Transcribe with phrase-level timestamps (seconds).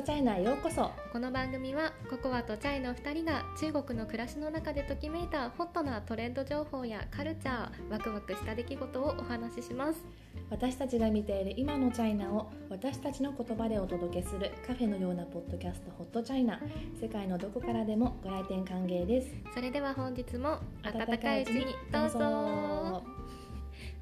[0.00, 0.90] トチャイナへようこそ。
[1.12, 10.02] この番組はココアとチャイの2人が中国の暮らしの中でときめいたホットなトレンド情報やカルチャーワクワクした出来事をお話しします。
[10.48, 16.58] 私たちが見ている今のチャイナを私たちの言葉でお届けするカフェのようなポッドキャストホットチャイナ。
[16.98, 19.28] 世界のどこからでもご来店歓迎です。
[19.54, 23.02] それでは本日も温かいうちにどうぞ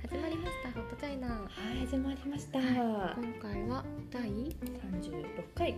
[0.03, 1.27] 始まりましたホットチャイナ。
[1.29, 5.75] ははい始まりました、今回は第36回。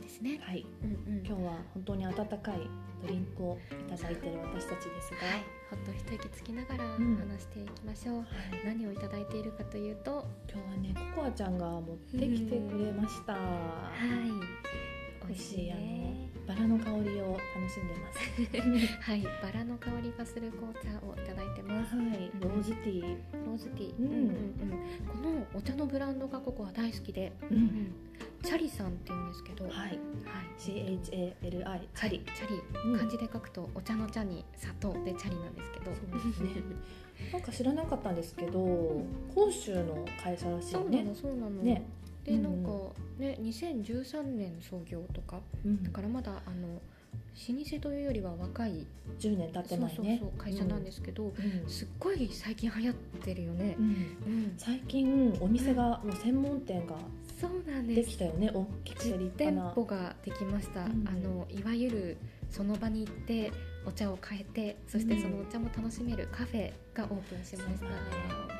[0.00, 0.40] ですね。
[0.42, 0.64] はい。
[0.82, 1.26] うんうん。
[1.26, 2.24] 今日は本当に温か
[2.54, 2.68] い
[3.02, 7.16] ドリンクをいただいている私たちですが、はい、ほっと一息つきながらん。
[7.16, 8.26] 話していきましょう、はい。
[8.64, 10.24] 何をいただいているかというと。
[10.52, 14.93] 今日はねココアちゃんが持ってきてくれました、はい
[15.28, 19.00] 美味しいあのねバラの香りを楽しんでます。
[19.00, 21.96] はい、バラの香りがする紅茶をいただいてます。
[21.96, 23.16] はいローズティー。
[23.46, 23.98] ローズティー。
[23.98, 24.06] うん。
[24.06, 24.28] うんうんうん。
[25.22, 27.62] このお茶のブランドがここは大好きで、ううん。
[27.62, 27.92] ん。
[28.42, 29.72] チャリさんって言うんですけど、はい。
[29.72, 29.98] はい。
[30.58, 32.48] CHALI チャリチャ
[32.84, 32.98] リ、うん。
[32.98, 36.62] 漢字で書くとお茶の茶に砂糖でチャリなんですけど、そうですね。
[37.32, 41.50] なんか知らなかったんですけど広州の会社らしいそうなねのそうなの。
[41.62, 41.82] ね
[42.24, 42.70] でなんか
[43.18, 45.40] ね、2013年創業とか。
[45.64, 45.82] うん。
[45.82, 46.80] だからまだあの
[47.48, 48.86] 老舗というよりは若い、
[49.18, 50.18] 10年経ってないね。
[50.20, 51.68] そうそう会社なんですけど、うん。
[51.68, 53.76] すっごい最近流行ってるよね。
[53.78, 53.82] う。
[53.82, 53.86] ん。
[53.86, 56.96] うん、最近お店がもう専門店が
[57.40, 58.06] そうなんです。
[58.06, 58.50] できたよね。
[58.52, 61.04] 大きくて実立派店な舗ができました、うん。
[61.06, 62.16] あのいわゆる
[62.50, 63.52] その場に行って
[63.86, 67.90] お茶を変えてそしてそのお茶も楽しめるカフェがオープンしましたね、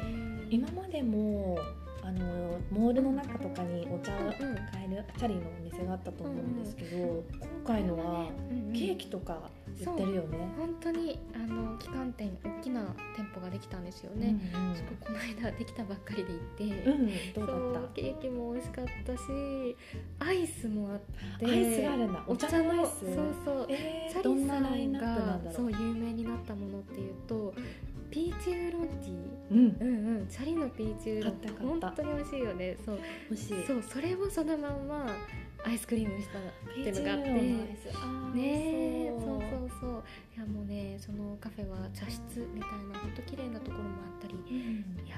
[0.02, 1.58] うん今までも
[2.04, 4.44] あのモールの中とかにお茶をうんうん買
[4.90, 7.24] えるチャリのお店があったと思うんですけど、今
[7.66, 10.38] 回のはうんうんケーキとか売ってるよね。
[10.58, 12.82] 本当にあの旗艦店大きな
[13.16, 19.76] 店舗ができたんですよね、うんすごいこの間できたばっかりで行って、うん、うん、どそうだっケーキも美味しかったし
[20.18, 20.98] アイスもあっ
[21.38, 21.52] てた？
[21.52, 22.24] アイスがあるんだ。
[22.26, 23.00] お茶のアイス？
[23.00, 24.60] そうそうえー、チャリさ。
[24.60, 27.54] んがそう有名になったものっていうと
[28.14, 29.10] ピーチウーロンティ。
[29.10, 29.16] ー
[29.50, 30.26] うん、うんうん。
[30.28, 31.50] チャリのピーチウーロンティ。
[31.50, 31.86] ー買った買った。
[31.88, 32.76] 本当に美味しいよね。
[32.86, 32.98] そう。
[33.28, 33.66] 欲しい。
[33.66, 33.82] そう。
[33.82, 35.06] それをそのまんま
[35.64, 36.42] アイスクリームにしたっ
[36.72, 37.32] ていうのがあって。
[37.32, 39.10] ねえ。
[39.10, 39.18] そう。
[39.18, 40.02] そうそう
[40.36, 42.22] いやもうねそのカフェは茶室
[42.54, 44.34] みたいな本当綺麗なところもあったり。
[44.48, 44.52] う
[45.02, 45.04] ん。
[45.04, 45.16] いや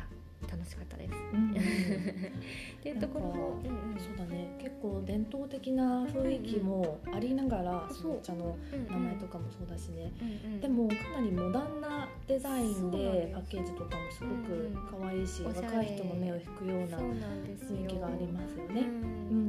[0.50, 1.12] 楽しかったです。
[1.34, 1.52] うん。
[1.52, 4.00] うんっていうところもうんうん。
[4.00, 4.08] そ
[5.26, 8.56] 伝統的な雰囲気もありながら、そのお茶の
[8.88, 10.12] 名前とかもそうだしね、
[10.60, 18.86] でもかなりモダンなデザインでパッケージとかもすごくうん可愛いし、若い人の目を引くような雰囲気がありますようね。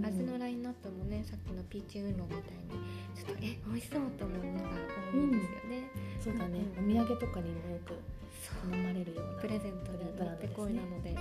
[0.07, 2.73] 味のラインナップもねさっきのピーチウーロンみたいに
[3.15, 4.69] ちょっとえ美味しそうと思うものが
[5.13, 5.89] 多いんですよね、
[6.19, 7.94] そうだね、うんお土産とかにもよく
[8.41, 8.71] そう。
[8.71, 11.15] 頼まれるようなプレゼントに持ってこいなので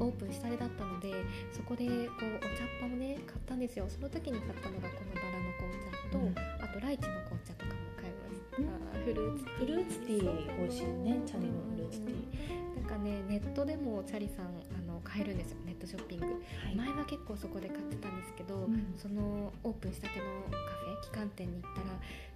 [0.00, 1.12] オープンしたてだったので
[1.52, 3.86] そこでこうお茶っ葉をね買ったんですよ。
[3.88, 6.34] その時に買ったのがこのバラの紅茶と、うん。
[6.62, 8.56] あとライチの紅茶とかも買いました、
[9.04, 11.22] フルーツフルーツティー美味しいよね。
[11.26, 14.54] チャリのフルーツティー、なんかねネットでもチャリさん
[15.04, 16.32] 買えるんですよネットショッピング、は
[16.72, 16.74] い。
[16.74, 18.94] 前は結構そこで買ってたんですけど、うん。
[18.96, 21.86] そのオープンしたてのカフェ旗艦店に行ったら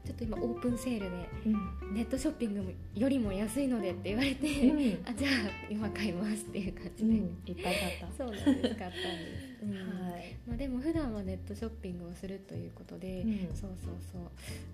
[0.05, 1.49] ちょっと今オープンセールでう
[1.91, 1.95] ん。
[1.95, 5.05] ネットショッピングよりも安いのでって言われて、うん。
[5.05, 5.31] あじゃあ
[5.71, 7.75] 今買いますっていう感うじで、ん、いっぱい買っ
[8.17, 8.91] そうなんです買ったんで
[9.41, 9.59] す。
[9.65, 10.37] はい。
[10.47, 13.39] まあ、でも普段はネットショッピングをするということで、うん。
[13.55, 14.23] そうそうそう。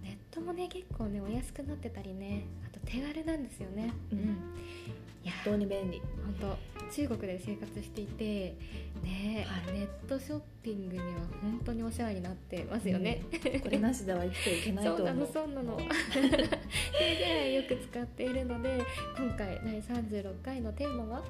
[0.02, 3.92] ネットもね結構ねお安くなってたりねあと手軽なんですよね。
[4.12, 4.36] うん
[5.44, 6.02] 当に便利。
[6.24, 8.56] 本当中国で生活していて
[9.02, 9.74] ね、はい。
[9.74, 11.04] ネットショッピングには
[11.42, 13.22] 本当にお世話になってますよね、
[13.62, 15.26] これなしでは生きていけないとそうな思う。
[15.26, 15.78] のそうなの。
[16.12, 18.82] それぐらいよく使っているので
[19.16, 21.24] 今回第36回のテーマは？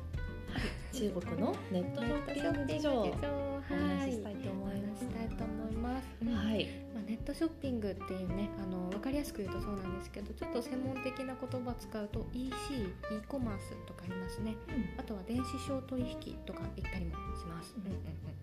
[0.92, 2.92] 中国のネットショッピング事情。
[2.92, 4.84] をお話ししたいと思います。
[4.84, 6.34] お話ししたいと思います、うん。
[6.34, 6.83] はい。
[7.04, 12.52] まあ、ネットショッピングっていうねあの分かりやすく言うとそうなんですけどちょっと専門的な言葉を使うと EC、e
[13.28, 14.56] コマースとかありますね。
[14.96, 17.86] あとは電子商取引とか言ったりもします、うん。
[17.86, 18.34] うんうんうん。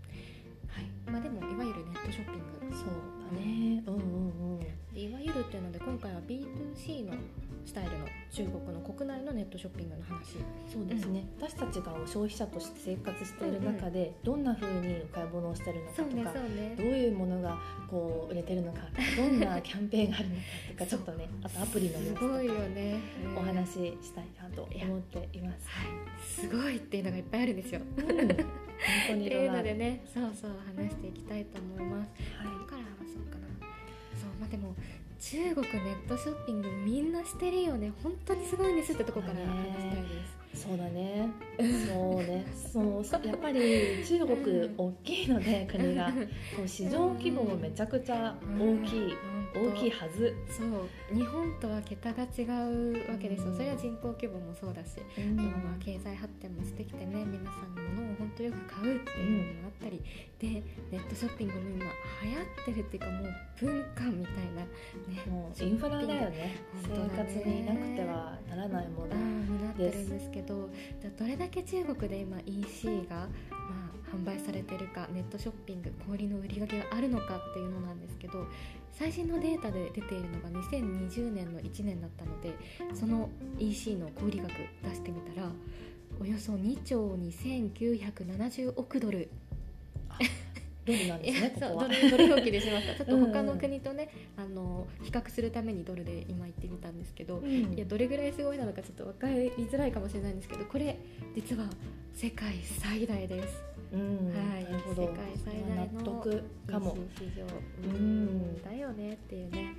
[0.67, 0.85] はい。
[1.11, 2.75] まあ、でもいわゆるネットショッピング。
[2.75, 2.87] そう。
[3.20, 3.83] だね。
[3.85, 4.59] うんうんうん。
[4.93, 7.13] でいわゆるっていうので今回は B2C の
[7.65, 10.37] スタイルの中国の国内のネットショッピングの話
[10.71, 11.25] そうですね。
[11.39, 16.07] 私たちが消費者として生活している中で、どんな風にお買い物をしてるのかとか。
[16.07, 17.57] そうねどういうものが
[17.89, 18.79] こう売れてるのか
[19.17, 20.41] どんなキャンペーンがあるのか
[20.71, 25.67] とかちょっとねあとアプリの様子とかすごいよね、うんお話ししたいなと思っています。
[25.67, 28.17] はいすごいっていうのがいっぱいあるんですようん、本
[29.07, 33.47] 当にいういろいろあるのでねそうそう話していきたいと思いますはどこから話そうかな。
[34.19, 34.75] そうまあでも
[35.19, 37.91] 中国ネットショッピングみんなしてるよね。
[38.01, 39.39] 本当にすごいんですってとこから話
[39.81, 40.40] したいです。
[40.53, 41.29] そうだね。
[41.87, 42.45] そうね。
[42.71, 46.11] そうやっぱり中国大きいので国が。
[46.55, 49.13] そう市場規模もめちゃくちゃ大きい、
[49.55, 50.35] 大きいはず。
[50.49, 51.15] そう。
[51.15, 60.01] 日本とは桁が違うわけですよ、それは人口規模もそうだし、うん、まあ経済発展もしてきてね皆さんに物を本当よく買うっていうのもあったり、
[60.39, 60.47] で
[60.91, 61.85] ネットショッピングも今
[62.23, 64.67] 流行ってるっていうかもう文化みたいな、ね、
[65.29, 66.57] もうインフラだよね。
[66.83, 70.69] 生活になくてはならないものになってるんですけどど
[71.25, 78.47] れだけ中国で今 EC が、まあ、販売されてるかネットショッピング小売の売り上げがあるのかっていうのなんですけど
[78.91, 82.53] 最新のデータで出ているのが2020年の1年だったので
[82.93, 84.51] その EC の小売額
[84.83, 85.49] 出してみたら
[86.19, 89.29] およそ2兆2970億ドル。
[90.85, 91.53] ドルなんですね。
[91.59, 93.05] ここはドル表記でしました。
[93.05, 100.97] ちょっと他の国とね、うん、あの比較するためにドルで今言ってみたんですけど、うん、いやどれぐらいすごいなのかちょっと分かりづらいかもしれないんですけど、これ
[101.35, 101.65] 実は
[102.13, 103.63] 世界最大です。
[103.93, 104.63] うん、はい、
[104.95, 106.21] 世界最大の
[106.65, 107.45] かも市場、
[107.83, 109.75] うん、だよねっていうね。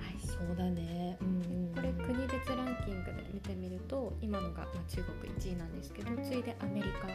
[0.00, 1.18] はい、そうだね。
[1.20, 7.08] うん、これ国別ランキングで見てみると、今のがまあ中国1位なんですけど、次いでアメリカ、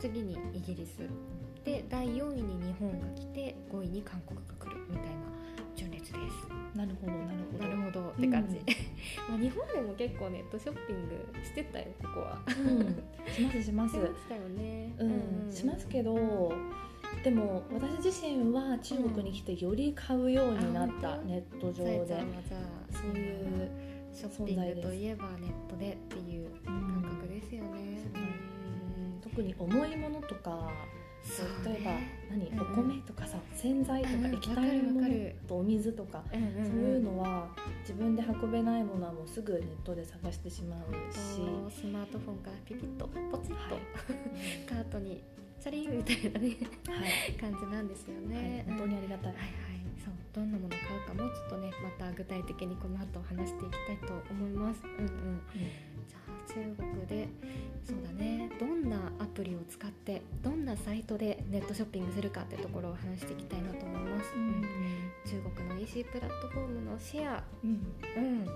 [0.00, 1.06] 次にイギリス。
[1.64, 5.10] で第4位に日本が来て5位に韓国が来るみたいな
[5.76, 6.76] 順列です。
[6.76, 7.64] なるほどなるほど。
[7.64, 8.08] なるほど。
[8.10, 8.64] って感じ、うん、
[9.30, 13.94] まあ日本でも結構ネットショッピングしてたよここは、うん、しますします。
[13.94, 16.52] しまよね、うん、うん、しますけど
[17.22, 22.24] でも私自身は中国に来てより買うようになった、ネット上で。
[22.90, 23.70] そういう
[24.12, 27.98] ショッピングといえばネットでっていう感覚ですよね、
[29.22, 30.70] 特に重いものとか
[31.64, 31.92] 例えば
[32.30, 35.08] 何、お米とかさ洗剤とか液体のもの
[35.46, 37.48] とお水とか、そういうのは
[37.80, 41.42] 自分で運べないものはもうすぐネットで探してしまうし。
[41.70, 43.84] スマートフォンからピピッとポチッと、はい、
[44.68, 45.22] カートに
[45.60, 49.52] チャリンみたいなね、はい、 感じなんですよね、はい、本当にありがたい、はいはい。
[50.04, 54.82] そうどんなもの買うかもうちょっとねまた具体的にこの後話していきたいと思います。
[54.84, 55.40] うんうん、うん
[56.48, 57.28] 中国で
[57.84, 58.50] そうだね。
[58.60, 64.62] どんなアプリを使ってどんなサイトでネットショッピングするかってところを話していきたいなと思います、うん、
[65.26, 68.46] 中国の EC プラットフォームのシェア、うん、うん、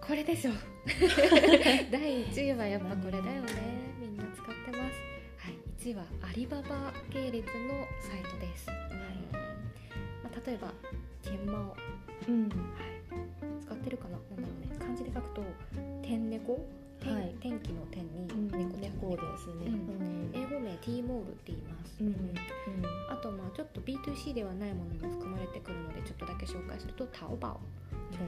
[0.00, 0.52] これでしょ。
[1.92, 3.52] 第1位はやっぱこれだよね。
[4.00, 4.80] みんな使ってます。
[5.36, 5.58] はい。
[5.78, 8.78] 1位はアリババ系列のサイトです、はい。
[10.24, 10.72] まあ、例えば
[11.22, 11.76] 天猫、
[12.28, 12.48] うん。
[12.48, 12.52] はい、
[13.60, 14.10] 使ってるかな？
[14.10, 14.76] なんだろうね。
[14.78, 15.42] 漢字で書くと
[16.02, 16.66] 天猫？
[17.08, 19.72] はい、天気の天に猫猫ですね、
[20.34, 21.96] 英語名 T モールって言います、
[23.10, 27.60] あとまあちょっと B2C ではないものも含まれてくるのでちょっとだけ紹介するとタオバオ。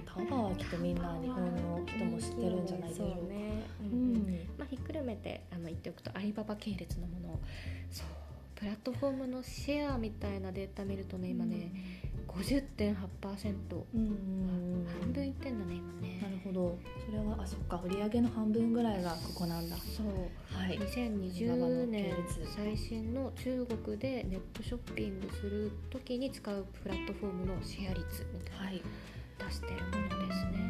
[0.06, 3.16] タオバオはきっとみんな日本の人も知ってるんじゃないでしょうか。
[3.28, 3.66] ね、
[4.56, 7.40] まあ、ひっくるめてあの言っておくとアリババ系列のもの
[7.90, 8.06] そう
[8.62, 11.72] プラットフォームのシェアみたいなデータ見るとね今ね、
[12.28, 12.94] 50.8%、
[13.92, 16.20] うん、半分いってんだね今ね。
[16.22, 16.78] なるほど。
[17.04, 17.82] それはあそっか。
[17.84, 19.76] 売上の半分ぐらいがここなんだ。
[19.78, 20.06] そう、
[20.56, 22.14] はい、2020年
[22.54, 28.82] 最新の中国でネットショッピングする時に使うプラットフォームのシェア率みたいな、はい、
[29.44, 30.62] 出してるものですね、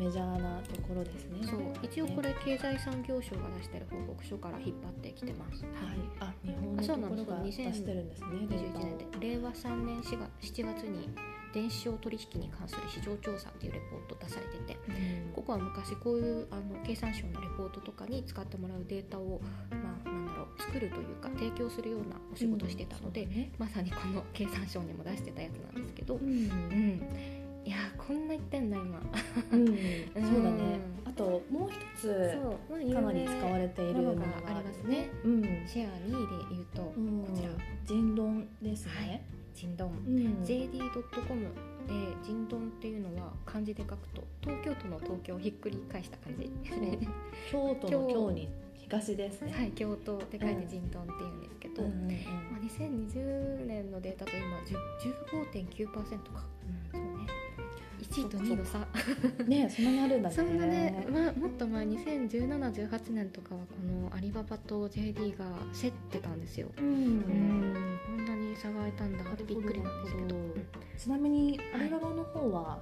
[0.00, 1.46] メジャーなところですね。
[1.46, 5.62] そう一応これ経済産業省が出してる報告書から引っ張ってきてます。
[5.62, 6.00] はい。
[6.20, 8.28] あ日本のところが出してるんですね。
[8.48, 11.10] 21年で令和3年 4, 月7月に
[11.52, 19.40] 電子商取引に関する市場調査っていうレポート出されてて、うん、ここは昔こういうあの経産省のレポートとかに使ってもらうデータを、
[19.70, 29.00] まあ、なんだろう作るというか提供するようなお仕事してたので、うんね、まさにこの経産省にも出してたやつなんですけど、うん、うんいやこんな言ってんだ今、
[29.52, 29.66] うん、
[30.14, 30.80] そうだね。
[31.04, 32.38] あともう一つ
[32.94, 36.92] かなり使われているものがありますね、うん、シェア2位で言うとこ
[37.34, 37.50] ちら。
[37.84, 39.22] ジンドンですね、はい。
[39.54, 41.48] ジンドン、うん、jd.com
[41.86, 46.50] でジンドンっていうのは漢字で書くと東京都の東京をひっくり返した感じ。
[47.50, 48.30] 京都の 京。
[48.30, 48.48] に
[48.90, 49.52] 東ですね。
[49.52, 51.90] はい京都って書いてジンドンっていうんですけど、まあ、
[52.60, 54.58] 2020年のデータと今
[55.30, 55.92] 15.9%
[56.32, 56.44] か、
[56.94, 57.09] うん、
[58.00, 58.78] 1位と2位の差。
[59.46, 60.34] ねそんなにあるんだね。
[60.34, 65.44] そんなね、まあ、もっと前201718年とかはこのアリババと JD が
[65.80, 70.40] 競ってたんですよ、うん、うん、こんなに差が開いたんだってびっくりなんですけど。
[70.96, 72.78] ちなみにアリババの方は、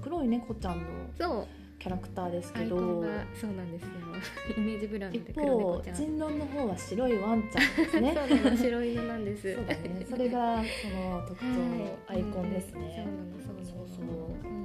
[0.00, 0.84] 黒い猫ちゃんの
[1.18, 2.76] そうキャラクターですけど。
[2.78, 3.88] そうなんですよ。
[4.56, 7.76] イメージブランドで黒人狼の方は白いワンちゃん。
[7.76, 9.54] ですねそうなの白犬なんです。
[9.54, 10.06] そうだね。
[10.08, 12.90] それがその特徴のアイコンですね、はい。
[12.90, 14.10] うん、そうなのそうそうそう、うん。
[14.10, 14.64] う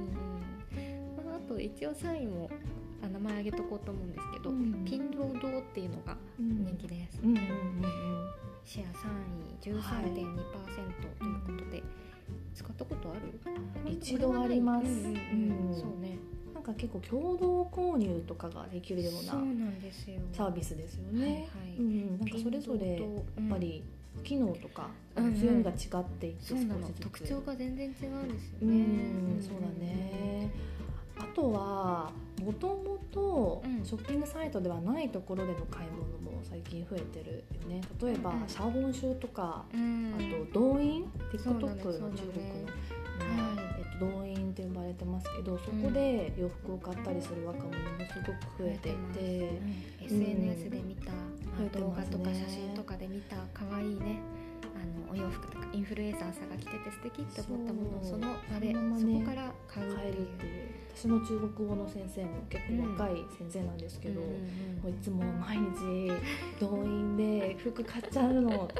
[1.20, 2.50] んまあ、あと一応サインも
[3.02, 7.82] あ名前挙げとこうと思うんですけど、うん、ピンロードっていうのが人気です、うんうんうんうん。
[8.64, 9.08] シェア3
[9.50, 11.82] 位13.2%ということで、はい、
[12.54, 13.40] 使ったことある？
[13.90, 16.18] 一度あります、うんうんうん、そうね
[16.64, 19.32] なんか結構共同購入とかができるような
[20.32, 21.48] サービスですよね。
[22.20, 23.82] なんかそれぞれやっぱり
[24.22, 26.88] 機能とか強みが違っていて、そうなの。
[27.00, 27.92] 特徴が全然違う
[28.24, 28.68] んですよね。
[28.68, 28.68] う
[29.38, 30.52] ん、そうだね。
[31.18, 37.80] あとはもともとショッピングサイトではないところでの買い物も最近増えてるよね。
[38.00, 42.62] 例えばシャボンシューとか、うん、あと動員 TikTok の中国の、
[43.78, 44.31] えっと、動員
[44.92, 47.74] って呼ばれてますけどそこで洋服を買ったりする若者も
[48.12, 49.60] すごく増えていて、
[50.00, 51.12] うん、SNS で見た、
[51.78, 54.20] 動画とか写真とかで見た可愛いね
[54.82, 60.82] あのお洋服とかインフルエンサーさんが着てて素敵って思ったものをその場でそ,、こから買うっていう。
[60.94, 66.12] 私の中国語の先生も結構若い先生なんですけど、うん、もういつも毎日
[66.60, 68.68] 動員で服買っちゃうの。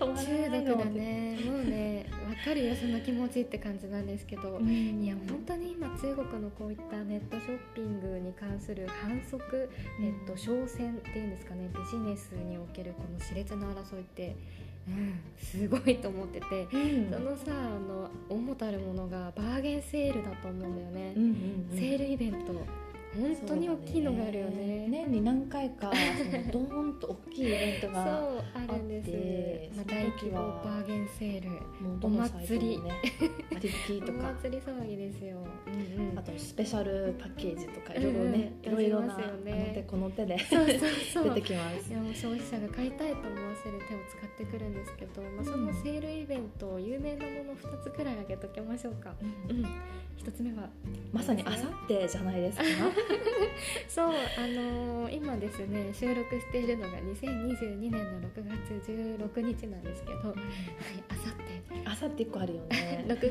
[0.00, 1.38] 中毒だね。
[1.44, 9.70] もうね分かるよその気持ちって感じなんですけど、うん、いや本当に今中国のこういったネットショッピングに関する反則、
[10.00, 14.36] ネット商戦っていうんですかねビジネスにおけるこの熾烈な争いって
[14.86, 21.30] うん、すごいと思ってて、うん、そのさあの主たるものがバーゲンセールだと思うんだよね、うんうん
[21.70, 22.52] うん、セールイベント
[23.18, 29.76] 本当に大きいのがあるよね、ね、年に何回かその ドーンと大きいイベントがそうあるんです。
[29.76, 31.50] まあ、大規模バーゲンセール
[32.02, 32.92] お祭り、ね、
[33.50, 40.78] お祭り騒ぎですよ、うんうん、あとスペシャルパッケージとかいろいろね、いろいろな、ね、あの手この手でそうそう
[41.12, 41.24] そう。
[41.34, 41.90] 出てきます。
[41.90, 50.68] いやもう消費者が買いたいと思わせる手を使ってくるんですけど、まあ、そのセールイベント有名なもの2つくらい挙げときましょうか、うん、うん、1つ目は
[51.12, 52.64] まさにあさってじゃないですか
[53.88, 60.36] そうあのー、今ですね収録しているのが2022年の6月16日なんですけど、はい
[61.08, 61.44] あさって。
[61.86, 63.04] あさって1個あるよね。
[63.08, 63.30] 6月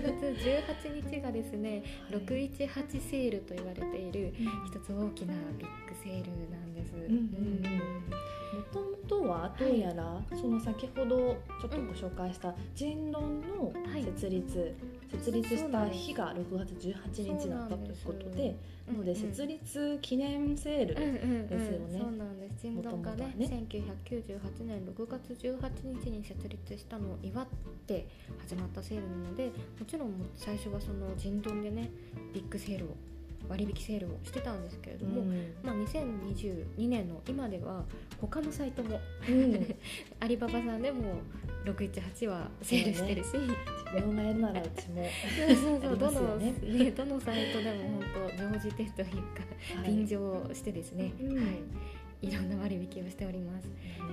[0.86, 4.34] 18日がですね、はい、618セールと言われている
[4.68, 6.94] 一つ大きなビッグセールなんです。
[6.96, 8.34] うんうんうん。
[8.53, 14.74] もともとはどうやら、その先ほどちょっとご紹介した人論の設立、はい、
[15.13, 18.55] 設立した日が6月18日だったということで
[18.88, 20.96] なので設立記念セール
[21.48, 22.00] ですよね。
[22.00, 22.53] そうなんです。
[22.67, 23.65] 人論がねね。
[23.70, 27.48] 1998年6月18日に設立したのを祝っ
[27.88, 28.08] て
[28.39, 31.91] 始まったセールなのでもちろん最初はその人論でね
[32.34, 33.12] ビッグセールを
[33.50, 37.84] 割引セールをしてたんですけれども、うん、まあ、2022年の今では
[38.20, 39.76] 他のサイトも、うん、
[40.20, 41.16] アリババさんでも
[41.66, 43.56] 618はセールしてるし、ね、
[43.94, 45.06] 自分がやるならうちも。
[45.48, 46.54] そうそうそう、どのね
[46.92, 48.04] どのサイトでも本
[48.38, 49.44] 当常時手というか、
[49.82, 51.46] はい、便乗してですね、うん、はい。
[52.24, 53.68] いろんな割引をしております。
[54.00, 54.12] 本当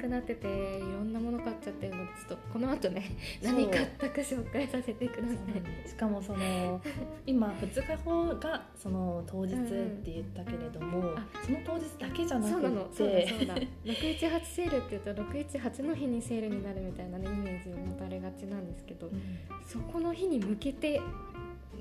[0.00, 0.46] くなってて
[0.78, 3.04] いろんなもの買っちゃってるのでちょっとこの後ね
[3.42, 5.88] 何買ったか紹介させてください。
[5.88, 6.80] しかもその
[7.26, 12.52] 今2日後がその当日って言ったけれども、うん、その当日だけじゃなくて。
[12.52, 12.88] そうなの。
[12.92, 13.54] そうだそうだ。
[13.84, 19.20] 618セールって言うと618の日にセールになるみたいなねイメージを持たれがちなんですけど、うん、
[19.66, 21.00] そこの日に向けて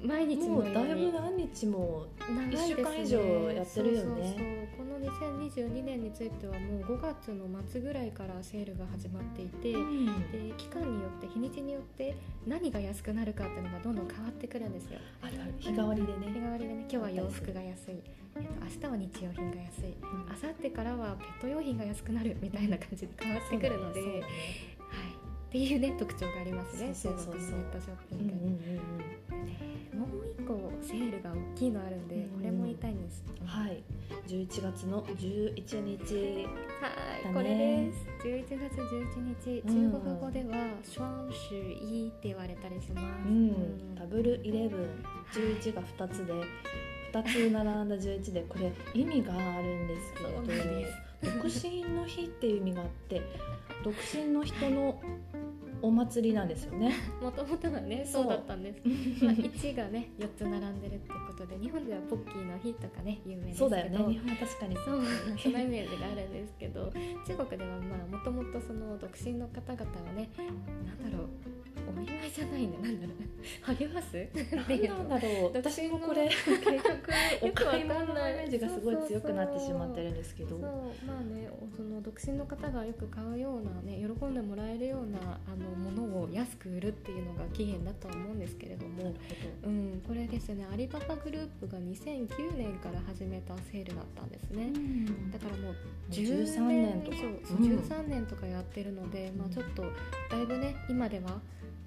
[0.04, 3.20] 毎日もうだいぶ何日も1週間以上
[3.52, 15.00] やってるよね2022年についてはもう5月の末ぐらいからセールが始まっていて、うん、で期間によって日にちによって何が安くなるかっていうのがどんどん変わってくるんですよ。
[15.22, 15.27] あ
[15.60, 16.27] 日替わりでね。
[16.34, 16.79] 日替わりでね。
[16.82, 18.01] 今日は洋服が安い。
[18.36, 19.98] えっと、明日は日用品が安い、
[20.32, 24.24] あさってからはペット用品が安くなるみたいな感じで変わってくるので、
[25.50, 26.94] っていうね特徴がありますね。
[26.94, 27.41] そうそうそう。
[27.41, 28.34] そうネットショッピング。
[28.34, 33.25] うんもう一個セールが大きいのあるんで、うん、これも言いたいんです。
[33.44, 33.84] はい。
[34.27, 36.48] 11月の11日。
[36.79, 38.08] はい、これです。
[38.24, 45.03] 11月11日、中国語では「シュワンシュイ」って言われたりします、うん、ダブルイレブン。
[45.34, 46.34] 11が2つで、
[47.12, 50.29] 2つ並んだ11でこれ意味があるんですけど
[51.22, 53.22] 独身の日っていう意味があって
[53.84, 55.02] 独身の人の
[55.82, 56.94] お祭りなんですよね。
[57.22, 58.82] もともとはねそうだったんです。
[59.24, 63.60] まあ、1がね4つ並んでるってことで日本ではポッキーの日とかね有名ですけど。
[63.60, 63.98] そうだよね。
[64.14, 64.76] 日本は確かに。
[64.76, 65.04] そう
[65.40, 66.92] そのイメージがあるんですけど
[67.26, 70.30] 中国ではまあもともとその独身の方々はね
[70.86, 71.30] なんだろう
[71.89, 73.75] お見舞いじゃないねなんだろう。
[73.75, 74.27] 励ます？
[74.55, 75.53] なんだろう。
[75.53, 76.84] 私もこれ結局
[77.41, 80.50] お買い物のイメージがすごい強くなってしまってるんですけど。
[80.51, 80.62] そう
[81.05, 89.13] まあねその独身の方がよく買うようなね喜んでもらえるようなあのものを安く売るっていうのが起源だとは思うんですけれども。
[89.63, 94.72] うん、これですねアリババグループが2009年から始めたセールだったんですね、
[95.31, 95.75] だからもう
[96.12, 99.84] 13年以上、うん、13年とかやってるので、まあ、ちょっと
[100.29, 101.39] だいぶね今では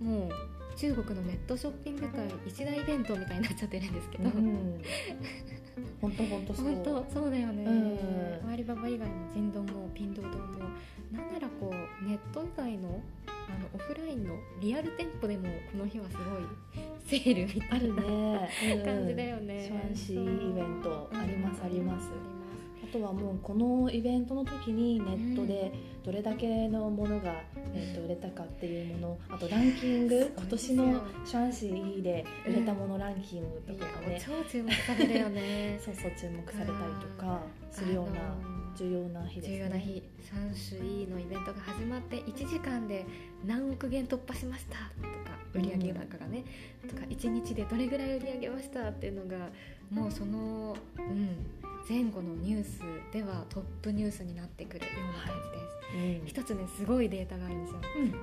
[0.02, 0.30] もう
[0.76, 4.30] 中国のネットショッピング界一大イベントみたいになっちゃってるんですけど、
[6.00, 6.64] 本当本当そう。
[6.66, 10.68] 本当そうだよね、うん、アリババ以外も人道もピンドードも。
[11.12, 13.00] なんならこうネット以外の
[13.48, 19.64] あのオフラインのリアル店舗でもこの日はすごいセールみたいな、ね、感じだよね。
[19.64, 22.08] シャンシーイベントあります、あります。
[22.08, 22.41] あ
[22.92, 25.72] とはもうこのイベントの時にネットで
[26.04, 27.34] どれだけのものが、
[27.74, 35.78] えー、と売れたかっていうものあとランキング今年のシャンシーで売れたものランキングとかね、超注目されるよね。
[35.82, 36.76] そうそう注目されたり
[37.16, 38.62] とかするような。
[38.74, 43.04] 重要な日です、ね、重要な日3種 E のイベントが始まって1時間で
[43.44, 46.44] 何億元突破しましたとか売上高がね、
[46.82, 49.50] うん、とか1日でどれぐらい売り上げましたっていうのが
[49.90, 51.46] もうその、うん、
[51.88, 52.80] 前後のニュース
[53.12, 55.96] ではトップニュースになってくるような感じです。
[55.96, 57.80] はい、うん、一つねすごいデータがあるんですよ、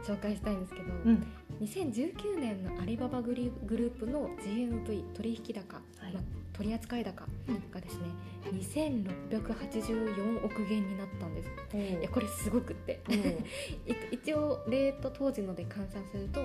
[0.10, 1.28] うん、紹介したいんですけど、うん、
[1.62, 6.14] 2019年のアリババグループの GMV 取引高、はい。
[6.14, 6.22] ま
[6.54, 7.26] 取扱高
[7.72, 8.08] がですね、
[8.52, 13.00] 2684億元になったんです、いやこれすごくって。
[14.12, 16.42] 一応レート当時ので換算すると、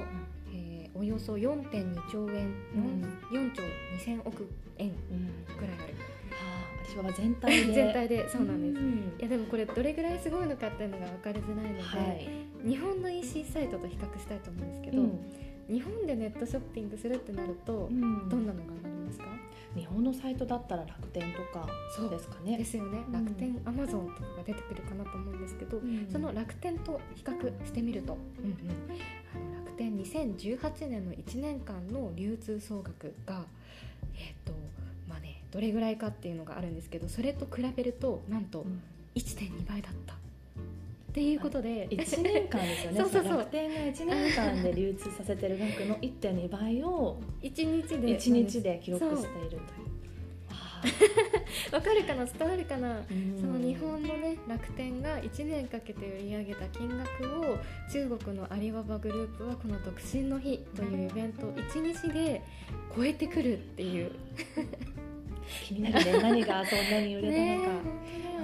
[0.52, 3.02] えー、およそ4.2兆円、うん、
[3.32, 3.62] 4, 4兆
[3.98, 4.92] 2000億円
[5.58, 6.13] ぐらいある。
[6.96, 7.72] はあ、全体で。
[7.74, 12.28] 全体でそうなんです、うん、いやでもこれどれぐらいすごいのかっていうのが分かりづらいので、はい、
[12.68, 15.18] 日本の EC サイトと比較したいと思うんですけど、うん、
[15.68, 17.88] 日本でネットショッピングするってなると、
[18.28, 19.24] どんなのがありますか？
[19.74, 22.10] 日本のサイトだったら楽天とかそう。
[22.10, 22.56] ですかね。
[22.56, 28.56] ですよね、楽天アマゾンとかが出てくるかなと思うんですけど、うん、その楽天と比較してみると、うんうん、
[29.34, 33.44] あの楽天2018年の1年間の流通総額が
[34.14, 34.52] えっ、ー、と
[35.54, 38.66] どれぐらいかっていうのがあるんですけどそれと比べるとなんと
[39.14, 40.14] 1.2倍だった。
[40.14, 40.16] っ
[41.14, 42.98] ていうことで1年間ですよね。
[43.02, 43.38] そうそうそう。
[43.38, 49.60] 楽天が1年間で流通させてる額の1.2倍を1日で1日で記録しているという。
[51.72, 53.02] わかるかな伝わるかな、
[53.40, 57.56] その日本のね楽天が1年かけて売り上げた金額を
[57.90, 62.42] 中国のアリババグループはこの独身の日というイベントを1日で
[62.94, 64.12] 超えてくるっていう
[65.64, 66.18] 気になるね。
[66.22, 67.82] 何がそんなに売れたのか、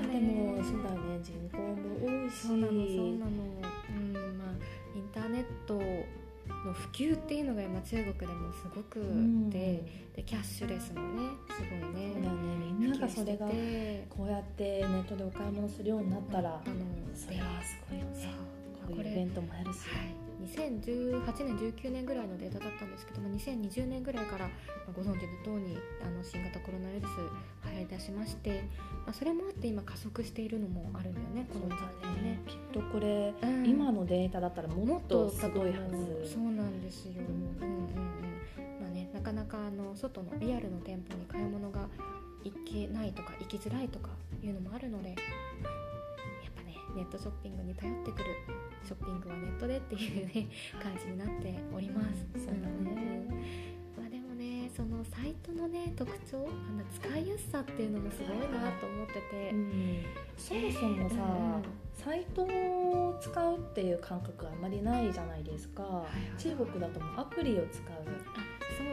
[0.09, 1.21] ね、でもそうだよね。
[1.23, 2.35] 人口も多いし。
[2.35, 3.33] そうなのそうなの、
[3.89, 9.89] うんまあ、インターネットの普及っていうのが今中国でもすごくでうん、で
[10.25, 12.15] キャッシュレスもねすごいね。
[12.15, 12.37] だね。
[12.79, 13.47] みんながそれが
[14.09, 16.75] こうやってネットでお買い物するようになったら、あの。
[17.15, 18.51] それはすごいよね。
[18.87, 24.49] こういうイベントもやるし、はい2018年19年ぐらいのデータだったんですけども2020年ぐらいから
[24.95, 27.11] ご存知の通りあの新型コロナウイルス
[27.71, 28.65] 流行りだしまして、
[29.07, 32.41] まあ、それもあって今加速しているのもあるんだよねこの時代ね。
[32.47, 36.33] きっとこれ、うん、今のデータだったらもっとすごいはず。
[36.33, 37.13] そうなんですよ、
[37.61, 37.95] うん、うんうん。
[38.81, 41.89] まあねなかなかあの外のリアルの店舗に買い物が
[42.45, 44.11] 行けないとか行きづらいとか
[44.43, 45.15] いうのもあるので
[46.95, 48.25] ネットショッピングに頼ってくる
[48.85, 50.49] ショッピングはネットでっていうね
[50.83, 52.27] 感じになっております。
[52.35, 53.27] そうだね、
[53.99, 60.03] まあ、でもねそのサイトのね特徴あの使いやすさっていうのもすごいなと思ってて、うん、
[60.37, 61.91] そもそもさ、うん。
[61.93, 68.30] サイトを使うっていう感覚あんまりないじゃないですか、はいはいはい、中国だともアプリを使う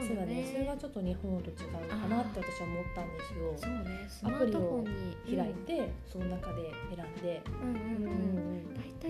[0.08, 0.48] そうだね。
[0.52, 1.56] それがちょっと日本と違う
[1.90, 3.54] かなって私は思ったんですよ。
[3.58, 4.84] そうねアプリを
[5.26, 7.42] 開いて、うん、その中で選んで。
[7.62, 8.38] うんうん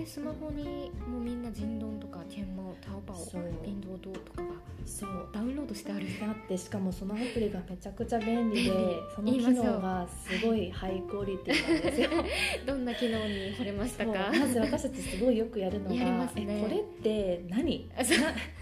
[0.05, 3.25] スマホにもうみんな人丼とか天猫タオパオ
[3.63, 4.47] ピンドードとかが
[4.85, 5.27] そう。
[5.33, 6.05] ダウンロードしてある。
[6.21, 8.71] あってしかもそのアプリがめちゃくちゃ便利で
[9.15, 12.09] その機能がすごいハイクオリティなんですよ。
[12.65, 14.31] どんな機能にされましたか？
[14.31, 17.89] まず私たちすごいよくやるのが、ね、えこれって何？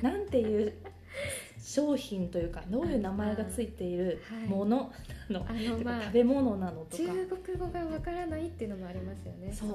[0.01, 0.73] ななんていう
[1.65, 4.91] 商品というかどういう名前がついているもの
[5.27, 5.45] なの、
[5.83, 7.03] まあ、食べ物なのとか。
[7.03, 9.51] 中国語がわからないっていうのもありますよね。
[9.51, 9.65] そ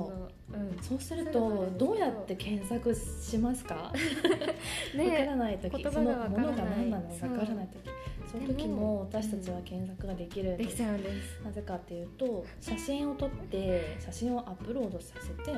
[0.53, 1.95] う、うん、そうするとど。
[1.95, 3.93] うやって検索しますか？
[4.95, 7.91] ね、わからない時そのものが何なのかわからない時。
[8.31, 11.41] その時も私たちは検索ができるんです、うん、です。
[11.43, 15.53] なぜかっていうと写真を撮って写真をアップロードさせて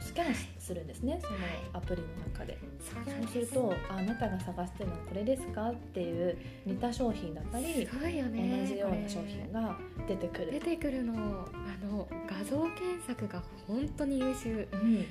[0.00, 1.36] スキャンするんですねその
[1.72, 3.38] アプリの中で、そうす。
[3.38, 6.36] るとあなたが探してるのはこれですかっていう
[6.66, 7.88] 似た商品だったり、ね、
[8.60, 9.76] 同じような商品が
[10.08, 10.52] 出てくる。
[10.52, 15.04] 出てくるのあの画像検索が本当に優秀、うん、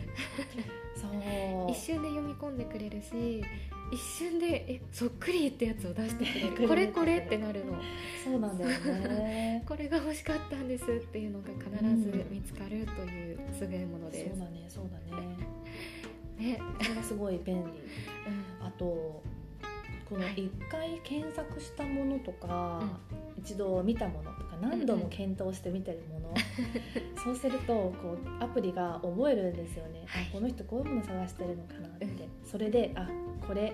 [0.96, 1.72] そう。
[1.72, 3.44] 一瞬で読み込んでくれるし
[3.92, 6.68] 一瞬でえそっくりってやつを出してくれる。
[6.70, 7.80] これこれってなるの。
[8.24, 9.64] そうなんだよね。
[9.68, 15.38] これが欲しかったんですっていうのが必ず見つかるという優れものです、そうだねそうだね。
[16.38, 16.60] ね。
[16.82, 19.24] それがすごい便利、うん、あと
[20.10, 22.82] この一回検索したものとか、
[23.38, 26.34] 一度見たものとか何度も検討して見てるもの、
[27.24, 32.08] そうするとこうアプリが覚えるんですよね、はい、この人こういうもの探してるのかなって、
[32.44, 33.08] それであ
[33.48, 33.74] これ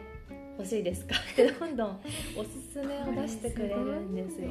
[0.57, 1.15] 欲しいですか？
[1.15, 1.99] ってどんどん
[2.37, 4.49] おすすめを出してくれるんですよ。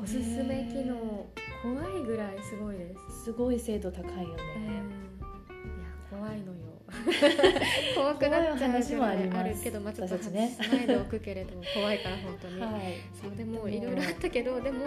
[0.00, 1.26] おすすめ機能
[1.62, 3.24] 怖いぐらいすごいです。
[3.24, 4.20] すごい精度高いよね。
[4.20, 6.71] いや怖いのよ。
[7.94, 14.84] 怖くなっちゃう話もありあるけど、まあ、ちょっと外しないでおくけれども怖いから本当に、はい、そうでもいろいろあったけどでも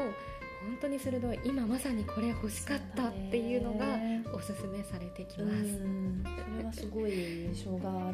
[0.65, 3.99] 本当に鋭い今まさにこれ欲しかったっていうのが
[4.33, 5.77] おすすめされてきます。
[5.77, 7.11] それはすごい
[7.45, 8.11] 印象が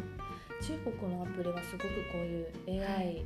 [0.62, 3.21] 中国のアプリはすごくこういう AI の、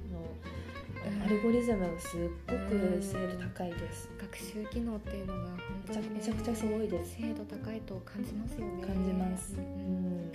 [1.25, 5.57] アルゴリズムがすっごく精度高いです、学習機能っていうのが本
[5.87, 7.15] 当に、ね、めちゃくちゃすごいです。
[7.19, 8.85] 精度高いと感じますよね。
[8.85, 10.31] 感じます、うん。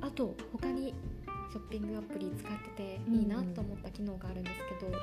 [0.00, 0.92] あと他に
[1.52, 5.02] ショッピングアプリ使ってていいなと思った機能があるんですけど、はい、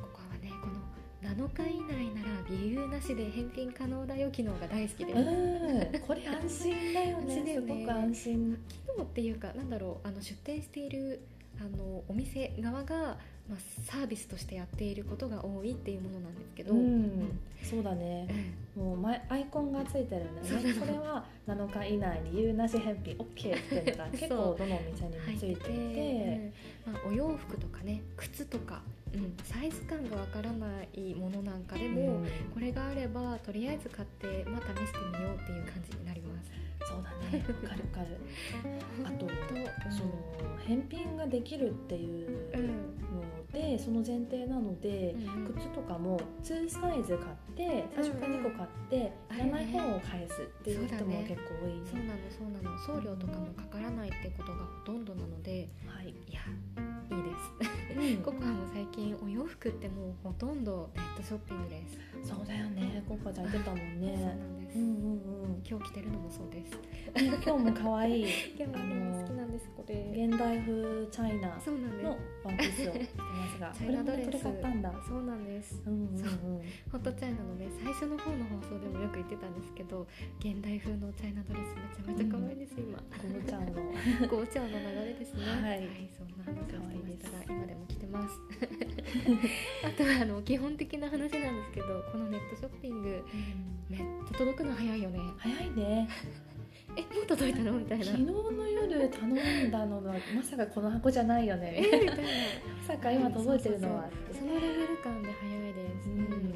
[0.00, 5.12] ここはねこの7日以内なら理由なしで返品可能だよ機能が大好きで。
[5.12, 6.00] す。
[6.06, 7.36] これ安心だよね。
[7.44, 7.54] ね。
[7.54, 8.58] すごく安心。
[8.66, 11.20] 機能っていうかなんだろうあの出店している
[11.60, 13.18] あのお店側が
[13.50, 17.36] まあ、サービスとしてやっていることが多いっていうものなんですけど、うん、
[17.68, 18.28] そうだね、
[18.76, 20.74] うん、もう前アイコンがついてるんだよね。
[20.74, 23.16] これは7日以内に言うなし返品。
[23.16, 26.52] OK ってい うのが結構どのお店にもついていて。
[26.86, 28.82] まあ、お洋服とかね靴とか、
[29.12, 36.50] うん、サイズ感がわからないものなんかでも、これがあればとりあえず買ってまあ試してみようっていう感じになります。
[36.86, 37.44] そうだね。
[37.46, 38.16] わかるわかる。
[39.04, 39.28] あと、
[39.90, 45.14] その返品ができるっていうので、その前提なので、
[45.56, 52.78] 靴とかも2サイズ買って最初から2個買って、いらない方を返すっていう人も結構多い、そうなのそうなの。
[52.78, 56.40] 送料とかもかからないってことがほとんどなので、はい、いや
[57.10, 57.22] いい
[57.98, 61.98] です、 ココアも最近お洋服ってもうほとんどネットショッピングです。
[62.22, 63.02] そうだよね。
[63.08, 64.14] ココアちゃん言ってたもんね。
[64.16, 66.78] そうなんです、うんうんうん、今日着てるのもそうです。
[67.16, 68.26] 今日も可愛い。
[68.56, 70.26] 今日も好きなんですこれ。
[70.26, 73.72] 現代風チャイナのワンピースを着てますが。
[73.72, 74.30] チャイナドレス。
[74.42, 80.06] 買ったんだそうなんです、うんうんうん、ホットチャイナのね最初の方の放送でもよく言ってたんですけど
[80.40, 82.98] 現代風のチャイナドレスめちゃめちゃ可愛いです、うん、今。
[82.98, 83.72] ゴーちゃんの。
[84.28, 85.44] ゴーちゃんの流れですね。
[85.50, 88.34] はい、はい、そんな話をしてましたが今でも着てます。
[89.84, 95.18] あとはあの基本的な話なんですけどこのネットショッピング、うん、めっちゃ届くの早いよね。
[95.38, 96.08] 早いね
[96.96, 97.72] えもう届いたの？
[97.72, 98.04] みたいな。
[98.04, 98.32] 昨日の
[98.68, 99.26] 夜頼
[99.68, 101.74] んだのがまさかこの箱じゃないよね。
[101.76, 102.12] えみたいな。
[102.12, 102.18] ま
[102.86, 104.08] さか今届いてるのは。
[104.32, 106.49] そのレベル感で早いです、うん、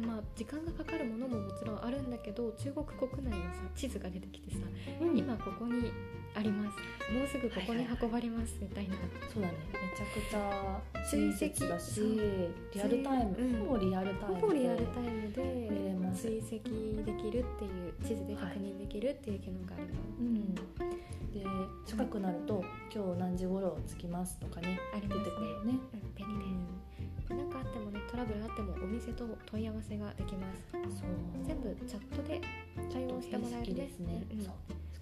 [0.00, 4.58] まあ、時間がかかるものももちろんあるんだけど中国国内のさ地図が出てきてさ、
[5.00, 5.90] うん、今ここに
[6.34, 6.78] あります。
[7.12, 9.54] もうすぐここに運ばれますみたいな、はいはい、そうだね。
[9.70, 12.00] めちゃくちゃ追跡だし
[12.74, 15.70] リアルタイム、うん、ほぼリアルタイムほぼリアルタイムで
[16.14, 16.50] 追跡
[17.04, 21.44] できるっていう地図で確認できるっていう機能があるの、はい、うん、で
[21.86, 25.26] 近くなると、今日何時頃着きますとかねありますね。
[25.26, 26.44] ね、うん、便利で。
[26.80, 26.83] す
[27.28, 30.66] 何、かあってもねトラブルあってもお店と問い合わせができます。
[30.72, 30.82] そう。
[31.46, 32.40] 全部チャットで
[32.92, 34.54] 対応してもらえるですね、うん、そう。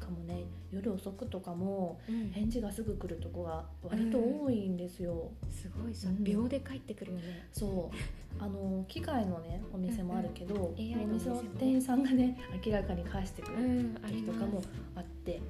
[0.02, 2.00] かもね夜遅くとかも
[2.32, 7.48] 返事がすぐ来るとこが割と多いんですよ、うん、すごいさ、うん、秒で帰ってくるよね。
[7.52, 7.96] そう。
[8.40, 10.60] あの機械のねお店もあるけど、うん。
[10.60, 14.62] うん、お店の店員さんがね明らかに返してくる時とかも
[14.96, 15.40] あって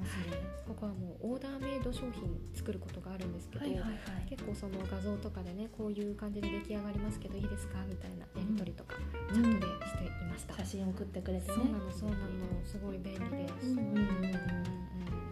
[0.00, 0.36] ますね、
[0.66, 3.88] ここはもうオーダーメイド商品作ることがあるんですけど、はいはいは
[4.26, 8.96] い、結構その画像とかでねこういう感じで出来上がりますけどいいですかみたいなやり取りとか、
[9.32, 11.54] チャットでしていました、写真送ってくれてね。
[11.54, 12.24] そうなのそうなの。
[12.64, 13.48] すごい便利で。
[13.60, 14.70] す、うんうんうん。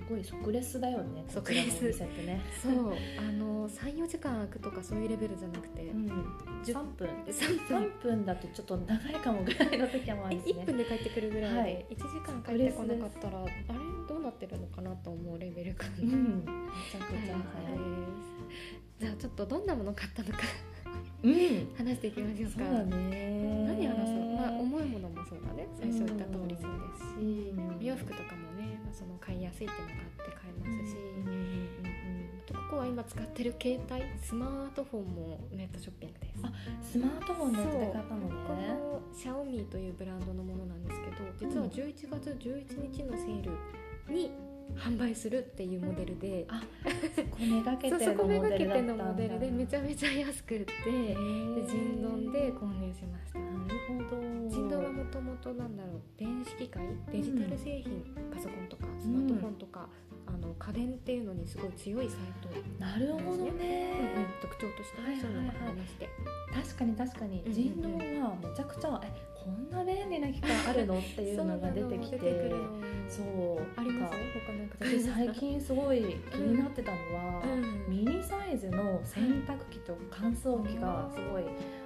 [0.09, 2.41] ごい即レスだよね即レスってね。
[2.63, 6.07] そうあの34時間空くとかそういうレベルじゃなくて、うん、
[6.65, 13.53] 3分 3, 分3分だとちょっと長いかもぐらいの時もあるんですね1分で帰ってくるぐらいで、はい、1時間帰ってこなかったらあれ？
[14.29, 16.45] どうなってるのかなと思うレベル感、うん、め
[16.93, 17.37] ちゃくちゃ。
[17.37, 17.79] 早い。
[17.79, 20.39] ですじゃあちょっとどんなもの買ったのか。
[21.23, 22.59] うん、話していきましょうか。
[22.59, 23.65] そうだね。
[23.67, 24.37] 何話そう。
[24.37, 25.67] まあ、重いものもそうだね。
[25.81, 30.97] 最初言った通りそうですし、お洋服とかもね、まあ、その買いやすいっていうのがあって買えますし、
[32.49, 34.05] あとここは今使ってる携帯。
[34.21, 36.41] スマートフォンもネットショッピングです。
[36.43, 38.35] あスマートフォンネットで買ったのね。
[38.47, 43.57] このシャオミというブランドのものなんですけど実は11月11日のセールに
[44.79, 46.63] 販売するっていうモデルで、あ
[47.15, 49.05] そこめがけてのモデルだったんだ。
[49.05, 51.15] モデルでめちゃめちゃ安くってで
[51.67, 53.39] 人丼で購入しました。
[53.39, 54.23] なるほど。
[54.49, 59.89] 人丼はもともとなんだろう電子機械デジタル製品、うん、パソコンとかスマートフォンとか、
[60.27, 66.09] うん、あの家電っていうのにすごい強いサイト、ね、なるほどね、うんうん、特徴としてね、そういうのがありまして、
[66.55, 67.45] 確かに確かに。
[67.49, 69.13] 人丼はめちゃくちゃえ
[69.45, 70.99] こんな便利な機械あるの？
[70.99, 72.53] っていうのが出てきて。
[73.09, 74.19] そうあります
[74.81, 81.45] 私最近すごい気になってたのは、うん、ミニサイズの洗濯機と乾燥機がすごい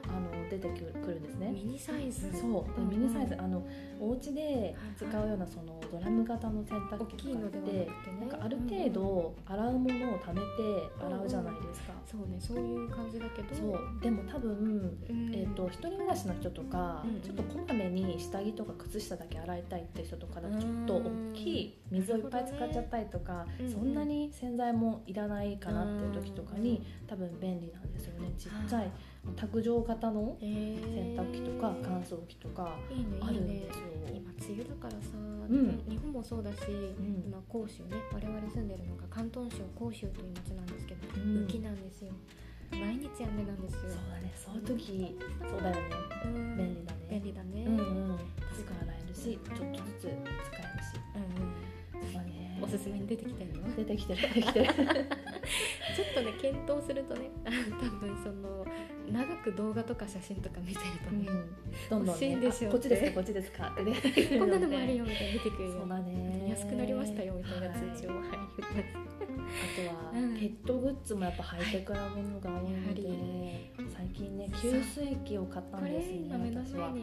[0.09, 1.51] あの出てくるんですね。
[1.51, 2.31] ミニサイズ？
[2.33, 2.81] そう。
[2.81, 3.37] でミニサイズ。
[3.39, 3.63] あの
[4.01, 7.89] お家で使うようなそのドラム型の洗濯機とかって
[8.21, 11.93] なんかある程度洗うものを貯めて洗うじゃないですか。
[12.05, 13.55] そうねそういう感じだけど。
[13.55, 14.03] そう。
[14.03, 14.99] でも多分、
[15.33, 28.91] えーと、一人暮らしの人とか、ちょっとこまめに下着とか靴下だけ洗いたいって人とかだとちょっと大きい水をいっぱい使っちゃったりとか、そんなに洗剤もいらないかなっていう時とかに多分便利なんですよねちっちゃい。
[29.37, 32.77] 卓上型の洗濯機とか乾燥機とか
[33.21, 33.85] あるんですよ。
[34.07, 42.13] いいね、今梅雨だからさ、うん、日本もそうだし、うん、今広州ね我々住んでるのが広東省広州という町なんですけど、うん、雨季なんですよ。
[42.73, 43.81] 毎日雨なんですよ。
[43.83, 44.33] そうだね。
[44.35, 45.83] そういう時、そうだよね。
[46.57, 47.07] 便利だね。
[47.11, 47.65] 便利だね。
[47.67, 47.81] うんう
[48.15, 48.19] ん。
[48.53, 50.99] すぐ洗えるし、ちょっとずつ使えるし。
[51.15, 51.53] うんうん。
[52.63, 53.77] おすすめに出てきてるの？
[53.77, 54.67] 出てきてる出てきてる
[55.95, 57.51] ちょっとね検討するとね 多
[58.07, 58.65] 分その
[59.11, 61.51] 長く動画とか写真とか見てるとね、うん、
[61.91, 63.13] どんどん、ね、でしょこっちですか？
[63.13, 63.69] こっちですか？
[63.69, 64.39] っ てね。
[64.39, 65.87] こんなのもあるよみたいな出てくるよ。
[65.87, 66.47] ね。
[66.51, 73.03] 安くなりましたよみたいな通知を入りますあとは、うん、ペットグッズもやっぱハイテクなものが多いので、
[73.77, 77.03] はい、最近ね給水器を買ったんですね私は、ね、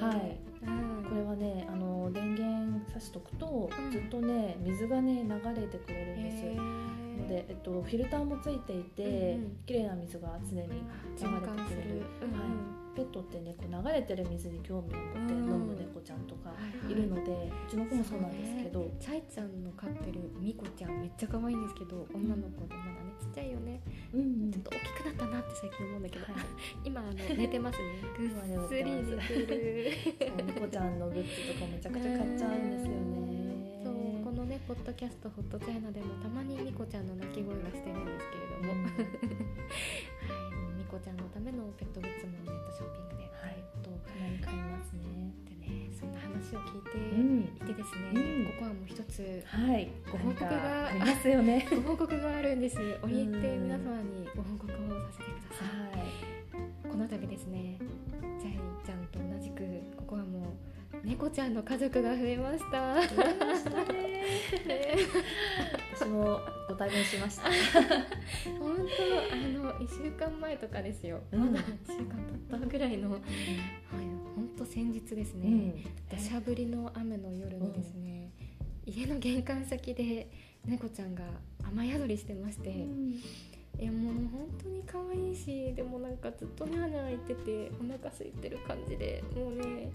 [0.00, 6.84] はい、うん、これはねあの電源さしとくと、ずっとね水がね流れてくれるんです。
[7.24, 12.04] ので、えっと、フィルターもついていて、うんうん、綺麗な水が常に流れてくれる、は
[12.80, 16.50] いペットってねこう流れてる水に興味を持って飲む猫ちゃんとか
[16.88, 23.80] いるので、うちの子もそうなんですけど、チャイちゃんの飼ってるミコちゃんめっちゃ可愛いんですけど女の子でまだねちっちゃいよね、
[24.12, 26.34] うん、ちょっと大きくなったなって最近思うんだけど、はい、
[26.84, 27.84] 今あの寝てますね。
[28.18, 29.90] ぐっすり寝てる。
[30.46, 38.90] 猫ちゃんのグッズとかめちゃくちゃ買っちゃうんですよね、そうこのねポッドキャストホットチャイナでもたまにミコちゃんの鳴き声がしてるんですけれども、うん、は
[40.73, 45.34] いミコちゃんのためのペットグッズもネットショッピングで、はい、とかなり買いますね。
[45.42, 46.94] でね、そんな話を聞いて
[47.50, 51.66] いてですね、うん、ここはもう一つ、はい、ご報告がありますよね。
[51.82, 52.78] ご報告があるんです。
[53.02, 54.78] 折り入って皆様にご報告を
[55.10, 55.74] させてください。
[55.98, 56.14] はい、
[56.88, 57.76] この度ですね、
[58.38, 60.54] ジャイちゃんと同じくここはも
[61.02, 63.00] う猫ちゃんの家族が増えました。
[66.06, 67.44] もご対面しました。
[68.58, 71.20] 本当あの一週間前とかですよ。
[71.30, 72.16] まだ一週間
[72.48, 73.20] 経ったぐらいの、はい、
[74.34, 75.74] 本当先日ですね。
[76.10, 78.30] 土砂降りの雨の夜にですね、
[78.86, 80.30] 家の玄関先で
[80.64, 81.24] 猫ちゃんが
[81.64, 82.86] 雨宿りしてまして。
[83.76, 89.90] いやもう本当に可愛いしでもなんかずっとね穴開いててお腹空いてる感じでもうね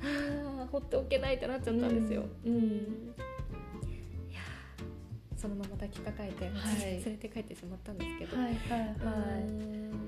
[0.00, 2.24] はあ放っておけないってなっちゃったんですよ。
[2.46, 3.14] うん、うん
[5.42, 9.50] そのまま抱きかかえて、はい、連れて帰ってしまったんですけど、はいはいはい、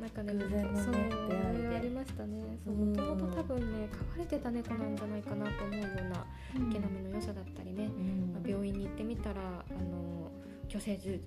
[0.01, 2.57] なんかね偶然のね出会いありましたね。
[2.64, 7.90] もともと多分ね飼われてた猫なんじゃないかなと思うような毛並みの良さだったりね、
[8.33, 10.31] まあ、病院に行ってみたらあの
[10.68, 11.18] 虚勢手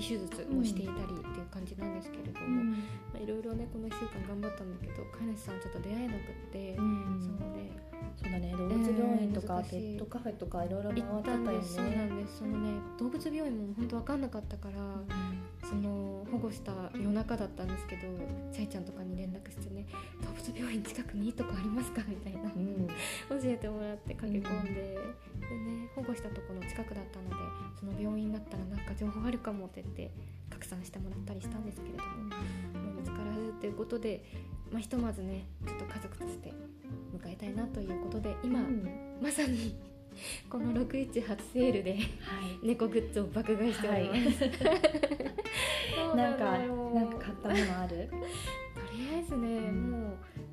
[0.00, 2.74] 術をしていたりっていう感じなんですけれども、
[3.14, 7.49] まあ、いろいろねこの1週間頑張ったんだけど飼い主さんちょっと出会えなくって、うん、そう
[9.62, 11.62] か、ペットカフェとかいろいろ回ってたよね。
[11.62, 12.38] そうなんです。
[12.38, 18.02] そのね動物病院も本当分かんなかったから、うん、その保護した夜中だったんですけど
[18.52, 19.86] チャイちゃんとかに連絡してね
[20.22, 22.94] 「動物病院近くにいいとこありますか?」みたいな、うん、教
[23.44, 27.36] えてもらって駆け込んで、でね保護したところ近くだったので
[27.78, 30.10] その病院だったらなんか情報あるかもって言って
[30.48, 33.19] 拡散してもらったりしたんですけれども、も
[33.60, 34.24] ということで、
[34.72, 36.52] まあ、ひとまずねちょっと家族として
[37.14, 38.88] 迎えたいなということで今、うん、
[39.22, 39.76] まさに
[40.48, 41.12] この618
[41.52, 42.00] セールで、はい、
[42.62, 46.44] 猫グッズを爆買いしております、はい、なんか
[46.94, 48.08] なんか買ったものある？
[48.08, 48.16] と
[48.96, 49.98] りあえずね、うん、も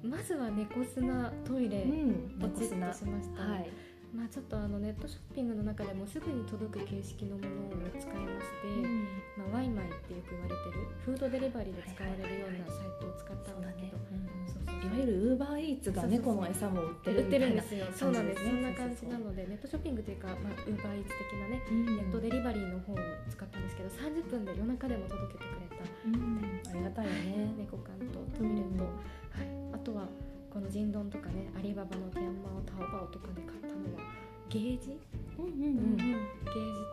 [0.04, 3.70] うままずは猫砂トイレ、うん、ポチッとしました、はい
[4.18, 9.06] まあ、ちょっとあのネットショッピングの中でもすぐに届く形式のものを使いまして、うん。
[9.38, 18.42] まあ、ワイマイってよく言われてるフードデリバリーで使われるようなサイトを使ったんだけど、いわゆるウーバーイーツが猫の餌も売ってる売ってるんですよそうなんです。
[18.42, 21.86] そんな感じなのでネットショッピングというか、まあ、ウーバーイーツ的なねうん。
[21.86, 22.98] ネットデリバリーの方を
[23.30, 25.86] 使ったんですけど30分で夜中でも届けてくれた。
[25.86, 26.42] うん。
[26.42, 27.54] ありがたいよね。
[27.54, 30.10] 猫缶とトイレと、はい、あとは
[30.58, 34.12] このジンドンとかねアリババのティアンマオタオバオとかで買ったのは
[34.50, 34.98] ゲージ、
[35.38, 36.18] うんうんうんゲージ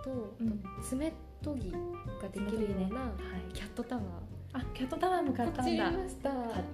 [0.04, 1.10] と、うん爪
[1.42, 3.54] 研ぎができるようなはい。
[3.54, 4.04] キャットタワー。
[4.52, 5.90] あキャットタワーも買ったんだ。
[5.90, 6.08] 買っ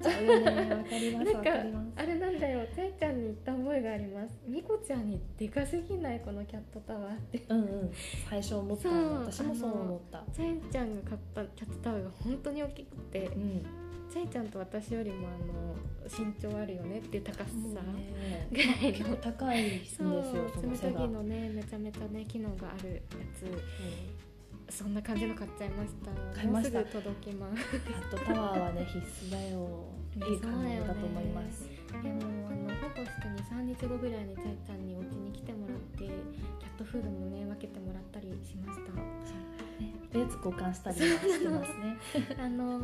[0.03, 0.75] ちゃうよね。
[0.75, 1.87] わかりますかかります。
[1.97, 2.67] あれなんだよ。
[2.75, 4.41] ちゃいちゃんに言った覚えがあります。
[4.49, 7.45] みこちゃんにでかすぎないこのキャットタワーって。
[7.49, 7.91] うんうん。
[8.29, 10.25] 最初思った私もそう思った。
[10.33, 13.27] ちゃいちゃんが買ったキャットタワーが本当に大きくて。
[13.27, 13.80] うん
[14.11, 15.77] ちゃいちゃんと私よりもあの
[16.09, 17.51] 身長あるよねっていう高さ、
[18.51, 23.01] ぐらいの結構高いんですよその背がのねめちゃめちゃね機能があるや
[24.69, 29.85] つそんな感じの買っちゃいました買いましたもうすぐ届きますキャットタワーはね必須だよ
[30.29, 39.70] いい買い物だと思いますでもあの保護して23日後ぐらいにちゃいちゃんにお家に来てもらってキャットフードもね分けてもらったりしましたね
[40.15, 41.97] おやつ交換したりはしてますね
[42.39, 42.81] あの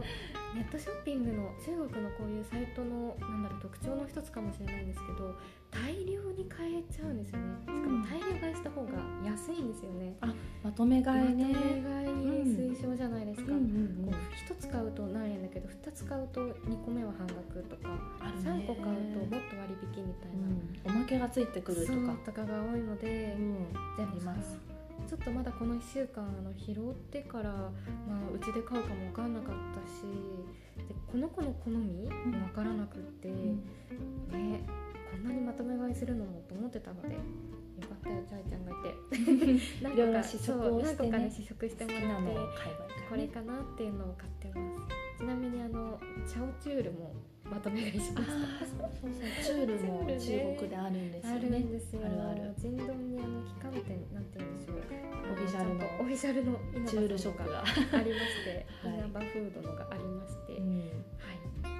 [0.54, 5.34] ネットショッピングの中国のこういうサイトのなんだろう特徴の一つかもしれないんですけど
[5.70, 7.56] 大量に買えちゃうんですよね。
[7.66, 8.92] しかも大量買いした方が
[9.24, 10.16] 安いんですよね、
[10.62, 11.52] まとめ買いね。
[11.52, 12.06] まとめ買い
[12.46, 13.58] 推奨じゃないですか、うん。
[13.58, 14.12] うんうん。
[14.12, 18.64] こう1つ買うと何円だけど2つ買うと2個目は半額とかあるね。
[18.64, 20.30] 3個買うともっと割引みたい
[20.86, 20.96] な、うん。
[20.96, 22.16] おまけがついてくるとか。
[22.24, 23.72] とかが多いので、うん。
[23.96, 24.75] でもさあります
[25.06, 30.02] ちょっとまだこの1週間あの拾ってから、まあ、うちで買うかも分かんなかったし
[30.88, 32.10] でこの子の好みも
[32.48, 33.62] 分からなくって、ん。
[34.32, 34.66] ね
[35.12, 36.24] こんなにまとめ買いするの？
[36.24, 37.14] もと思ってたのでよ
[37.88, 38.94] かったよちゃいちゃんがいて。
[39.82, 41.08] 何いろいろ試食をしてね。
[41.08, 42.36] 何個かね試食してもらって
[43.08, 44.80] これかなっていうのを買ってます。
[45.18, 47.14] ちなみにあのチャオチュールも
[47.50, 48.32] まとめ買いしました。
[48.66, 49.10] そうそう
[49.42, 52.00] チュールも中国であるんですよあるねんですよ。
[52.04, 52.54] あるある。
[52.58, 54.76] 人道にあの旗艦店なんて言うんでしょう。
[55.32, 55.86] オフィシャルの。
[56.00, 56.58] オフィシャルの。
[56.86, 57.64] チュールショップががあ
[58.02, 58.94] りまして、はい。
[58.94, 60.90] 稲葉フードのがありまして、はい、うん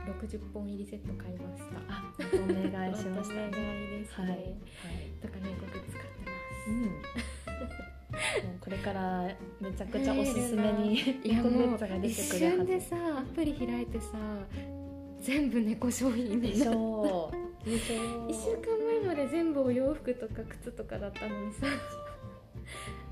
[0.07, 1.79] 六十本入りセット買いました。
[1.89, 4.21] あまとめ買いしましたまとめ買いです。
[4.23, 4.27] ね。
[4.27, 4.57] はいはい
[5.21, 6.33] とかね、ごく使ってま
[6.65, 6.71] す。
[6.71, 6.91] うん
[8.61, 9.29] これから
[9.61, 10.99] めちゃくちゃおすすめにい
[11.29, 12.39] や猫グもう一てくるはず。
[12.39, 14.09] 瞬でさアプリ開いてさ
[15.21, 17.33] 全部猫商品でしょ
[17.65, 18.29] うでしょう。
[18.29, 21.67] 1週間前まで全部お洋服とか靴とかだったのにさ。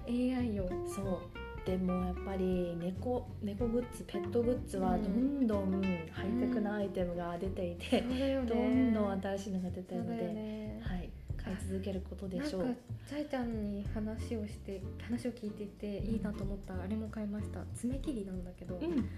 [0.06, 1.66] AI よそう。
[1.66, 8.48] でもやっぱり猫猫グッズペットグッズはどんどんハイテクなアイテムが出ていて、そうだよね。
[8.48, 10.82] どんどん新しいのが出てるので、ね。
[10.84, 11.10] はい、
[11.42, 12.64] 買い続けることでしょう。
[12.64, 16.74] なんかちゃいちゃんに話をして話を聞いていていいなと思った。
[16.74, 17.60] あれも買いました。
[17.74, 19.08] 爪切りなんだけど、うん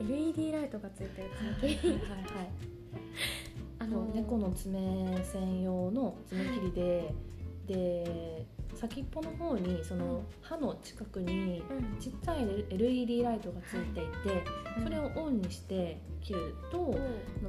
[0.00, 2.20] LED ライトがついてるはい爪切りはいはい。
[3.80, 7.14] あそう猫の爪専用の爪切りで、
[7.66, 11.98] で先っぽの方にその歯の近くにうん。
[11.98, 14.44] ちっちゃい LED ライトがついていて、
[14.82, 16.96] それををオンにして切ると、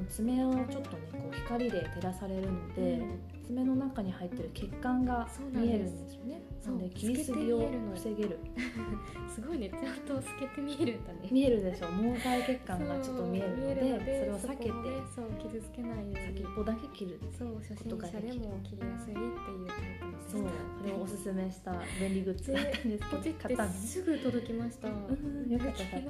[0.08, 3.02] 爪をちょっとねこう光で照らされるので、
[3.46, 6.04] 爪の中に入ってる血管が見えるん。
[6.04, 6.42] ですよね。
[6.66, 8.38] なので切りすぎを防げる。
[9.32, 11.28] すごいねちゃんと透けて見えるんだね。
[11.30, 11.86] 見えるでしょ。
[11.88, 14.70] 毛細血管がちょっと見えるので、それを避けて
[15.14, 16.16] そう傷つけないように。
[16.16, 17.20] 先っぽだけ切る。
[17.30, 20.48] そう初心者でも切りやすいっていうタイプのそう、こ
[20.84, 23.88] れをおすすめした便利グッズだったんですけど、買ったんです。
[23.88, 26.02] すぐ届きました、うんよかった昨日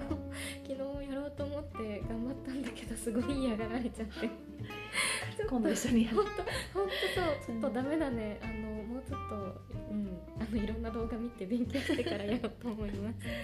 [0.63, 4.31] 昨日やろうと思って頑張ったんだけどすごい嫌がられちゃって。
[5.49, 6.17] 今度一緒にやる。
[6.17, 6.27] 本
[6.73, 6.89] 当本
[7.45, 8.41] 当そうちょっとダメだね。
[8.43, 8.53] あの
[8.85, 9.37] もうちょっと
[9.91, 10.07] うん
[10.49, 13.27] あのいろんな動画見て勉強してからやろうと思います。
[13.27, 13.37] はい。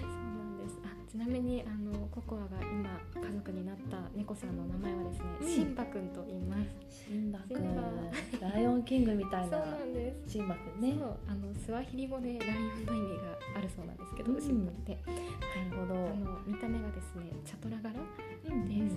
[0.00, 0.80] そうなんです。
[0.84, 5.48] あちなみにあのココアが今家族になった猫さんの名前はですね、うん。
[5.48, 6.56] シンバくんと言いま
[6.88, 7.04] す。
[7.08, 10.32] シンバくんバ、ライオンキングみたいなそうなんです。
[10.32, 10.96] シンバくんね。
[10.98, 14.40] そうあのスワヒリ語でライオンの意味があるそうなんですけど、うん。
[14.40, 14.98] シンバって。
[15.06, 15.94] なるほど。
[15.94, 18.00] あの見た目がですねチャトラ柄
[18.48, 18.96] うんです。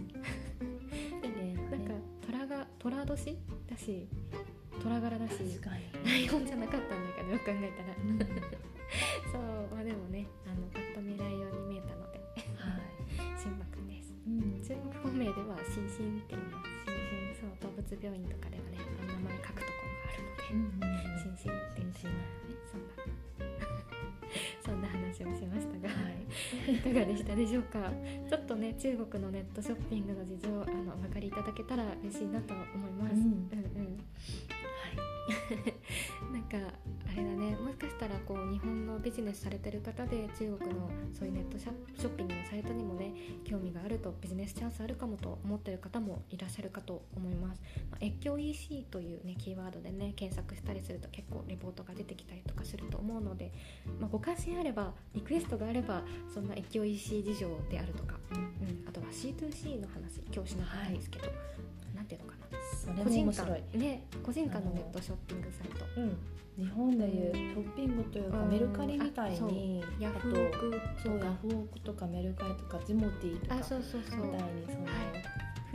[1.22, 2.02] 綺麗ななんかね。
[2.26, 3.38] 虎が虎年
[3.70, 4.08] だし
[4.82, 5.60] 虎柄だし。
[6.04, 7.96] ライオンじゃなかったんだけどよく考えたら
[9.32, 9.42] そう
[9.74, 12.20] まあでもねあのパッと見ライオンに見えたので
[12.60, 13.40] はい。
[13.40, 14.62] シンバくんですうん。
[14.62, 22.12] 中国語名ではシンシンって言いますそう動物病院とかではねあの名前書くところがあるので、シンシンってシンシン
[22.72, 22.94] そんな
[24.66, 26.76] そんな話をしましたが、はい。
[26.76, 27.92] いかがでしたでしょうか？
[28.30, 30.52] ちょっとね中国のネットショッピングの事情あ
[30.84, 33.14] のお分かりいただけたら嬉しいなと思います。
[33.16, 33.98] うん、うん、うん
[36.32, 36.58] なんか
[37.08, 37.56] あれだね。
[37.56, 43.14] もしかしたらこう日本のビジネスされてる方で中国のそういうネットショッピングのサイトにもね
[43.44, 47.62] 興味があるとビジネスチャンスあるかもと思ってる方もいらっしゃるかと思います、
[47.92, 53.52] まあ、越境 EC というねキーワードでね検索したりすると結構レポートが出てきたりとかすると思うので、
[54.00, 56.04] まあ、ご関心あればリクエストがあれば
[56.34, 61.34] そんな越境 EC 事情であるとか、うん、あとは C2C の話今日しなかったんですけど、は
[61.94, 62.43] い、なんていうのかな
[63.04, 73.56] 個人間ね個人間のネットショッピングサイト、うん、日本でいうショッピングというかメルカリみたいにヤフオクそうヤフオクとかメルカリとかジモティとか。
[73.56, 73.84] みたいに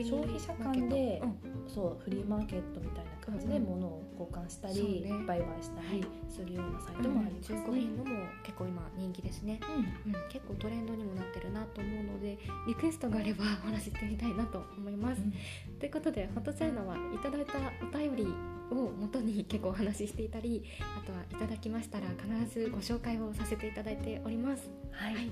[0.07, 1.23] その、消費者間で、
[1.67, 9.61] そうフリーマーケットみたいな感じで物を交換したり、うんね、売買したりするようなサイトもありますね、中古品のも結構今人気ですね、
[10.07, 18.27] うん、うん、結構トレンドにもなってるなと思うのでリクエストがあればお話ししてみたいなと思います、うん、ということでフォトチャイナはいただいたお便り
[18.71, 24.71] を元に結構お話ししていたりあとはいただきましたら必ずご紹介をさせていただいております。
[24.91, 25.31] はい、はい、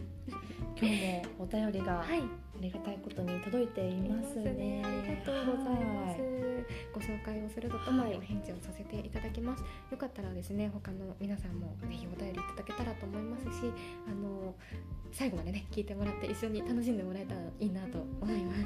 [0.81, 2.05] 今日もお便りがあ
[2.61, 6.21] りがたいことに届いていますね、ね、ありがとうございます、
[6.95, 13.73] ご紹介をするとお返事をさせていただきます、はい、よかったらですね他の皆さんもぜひお便りいただけたらと思いますし
[14.09, 14.55] あの
[15.13, 18.59] 最後までね聞いてもらって一緒に楽しんでもらえたらいいなと思います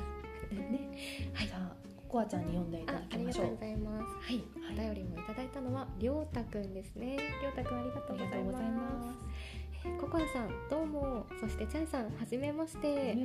[0.55, 0.91] ね、
[1.35, 3.47] はい、じゃあココアちゃんに読んでいただきましょう。
[3.47, 4.05] ありがとうございます。
[4.05, 4.45] はい、
[4.75, 7.16] お便りもいただいたのはりょうたくんですね。
[7.41, 9.30] りょうたくんありがとうございます。
[9.99, 11.26] ココアさんどうも。
[11.41, 13.16] そしてチャイさんはじめまして。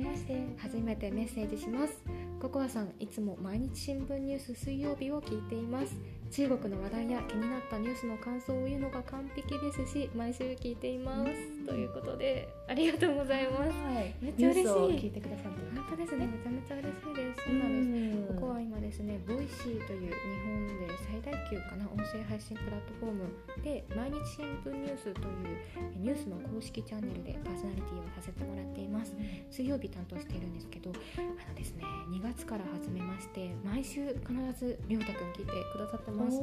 [0.58, 2.02] 初めてメッセージします。
[2.40, 5.94] ココアさんいつも毎日新聞ニュース水曜日を聞いています。
[6.30, 14.74] 中国の話題や気になったニュースの感想を言うのが完璧ですし毎週聞いていますということでありがとうございます、はい、めっちゃ嬉しい。
[14.98, 15.58] 聞いてくださって。
[15.74, 16.26] 本当ですね。
[16.26, 17.44] めちゃめちゃ嬉しいです。
[17.46, 18.34] そうなんです。
[18.34, 25.58] ココアは今ですねボイシーという日本で最大級かな音声配信プラットフォームで毎日新聞ニュースという
[25.96, 29.14] ニュースの公式チャンネルでパーソナリティをさせてもらっています。
[29.50, 36.42] 水曜日担当しているんですけどあのですね2月から始めまして毎週必ずりょうたくん聞いてくださってます。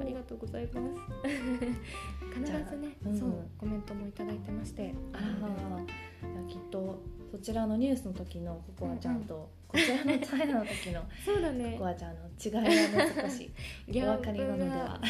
[0.00, 1.00] ありがとうございます。
[2.34, 7.00] 必ずね、うん、そうコメントもいただいてましてあらきっと
[7.34, 11.72] そちらのニュースの時のココアちゃんと、こちらのチャイナの時の そうだね。
[11.72, 13.50] ココアちゃんの違いが少し
[13.88, 15.00] お分かりなのでは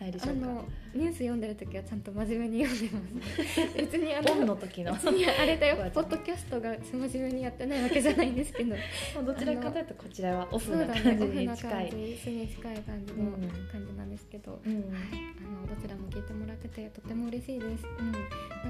[0.00, 0.64] ないでしょうか。
[0.94, 3.60] ニュース読んでる時はちゃんと真面目に読んでます。
[3.78, 4.98] 別にあのオンの時のあ
[5.46, 5.76] れだよ。
[5.94, 8.74] ポッドキャストが真面目にやってないわけじゃないんですけど。
[9.24, 13.30] どちらかというとこちらはオフな感じに近い、ね、オに近い感じの
[13.70, 14.84] 感じなんですけど、うん、はい、
[15.38, 18.18] あのどちらも聞いてもらっててとても嬉しいです、うん、な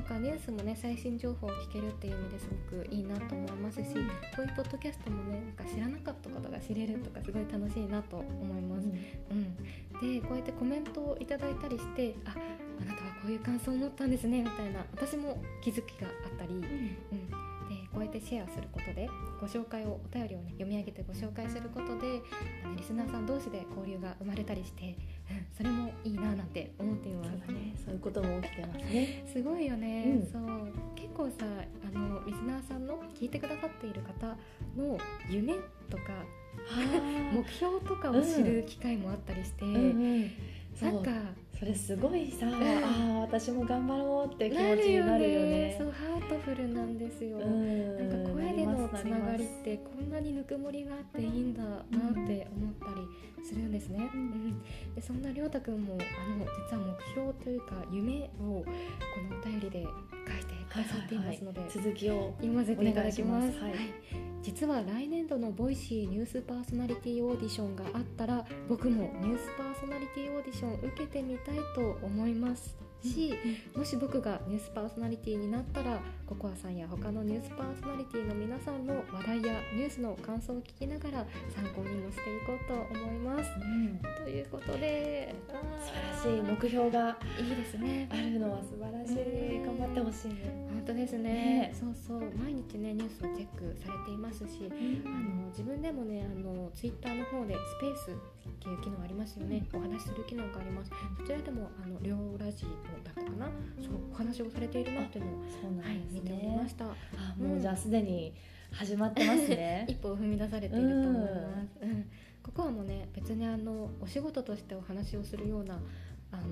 [0.00, 3.84] んかニュースもね最新情報を聞けるっていう意味ですごくいいなと思いますし
[4.36, 8.88] こういうポッドキャストもねなんか知らなかったことが知れるとかすごい楽しいなと思います、
[9.30, 9.56] うん、
[10.02, 12.34] うん、でこうやってコメントをいただいたりしてあ
[12.80, 17.54] あなたはこういう感想を持ったんですねみたいな私も気づきがあったり、うん、うん。
[17.94, 19.08] こうやってシェアすることで
[19.40, 22.20] ご紹介をお便りをね読み上げてご紹介することで
[22.76, 24.94] リスナーさん同士で交流が生まれたりして、うん、
[25.56, 27.74] それもいいななんて思っていますね。
[27.84, 29.24] そういうことも起きてますね。
[29.32, 30.72] すごいよね、うん、そう。
[30.94, 31.46] 結構さ
[31.94, 34.36] あのリスナーさんの聞いてくださっている方
[34.76, 34.98] の
[35.28, 35.54] 夢
[35.88, 36.02] とか
[37.32, 40.30] 目標とかを知る機会もあったりして、うんうんうん
[40.82, 41.10] なんか
[41.58, 51.80] それすごいさ、うん、ああ私も頑張ろうって気持ちになるよね、ね、そうハートフルなんですよ、うん、なんか声でのつながりってこんなにぬくもりがあっていいんだなっ
[52.26, 54.62] て思ったりするんですね、うん、
[54.94, 58.64] でそんなりょうたくんもあの実は目標というか夢をこ
[59.30, 63.60] のお便りで書いてくださっていますので、はいはいはい、続きを読ませていただきます。
[63.60, 63.74] はい、
[64.42, 73.34] 実は来年度のボイシーニュースパーソナリティオーディションがあったら僕もニュースパーソナリティオーディション受けてみたいと思いますし、
[73.76, 83.50] もし僕がニュースパーソナリティになったらココアさんや他のニュースパーソナリティの皆さんの話題やニュースの感想を聞きながら参考にもしていこうと思います。
[83.60, 85.92] うん、ということで素
[86.24, 86.42] 晴らしい。
[86.42, 90.66] 目標がいいですねあるのは素晴らしい、頑張ってほしいね。
[90.72, 92.20] 本当ですね、ね、そうそう。
[92.36, 98.14] 毎日ねニュースをチェックされていますし、うん、あの自分でもねあのツイッターの方でスペースっ
[98.60, 100.90] ていう機能ありますよね、お話しする機能があります。
[101.18, 102.68] そちらでもあのりょうラジオ
[103.04, 103.46] だったかな。
[103.76, 105.34] そうお話をされているなっていうのを。
[105.60, 106.84] そうなんです、ね、はい、見ておりました。
[106.84, 108.32] あもうじゃあすでに
[108.70, 109.86] 始まってますね。
[109.90, 112.04] 一歩を踏み出されていると思います、うん、
[112.42, 115.80] ココアはもうね別にあのお仕事としてお話をするような
[116.30, 116.42] あの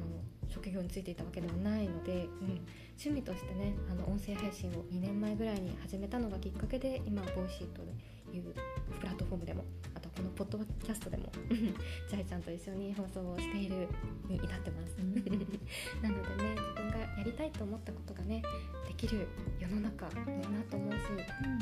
[0.48, 2.60] 職業についていたわけではないので、うん、
[2.90, 7.82] 趣味としてねあの音声配信を2年前ぐらいに始めたのがきっかけで今ボイシーと
[8.32, 8.54] いう
[9.00, 9.64] プラットフォームでも
[10.16, 13.88] このポッドキャストでも ジャイちゃんと一緒に放送をしている
[14.28, 14.96] に至ってます。
[16.02, 18.42] なのでね自分がやりたいと思ったことがね
[18.86, 19.26] できる
[19.58, 20.14] 世の中いい
[20.50, 20.98] なと思うし、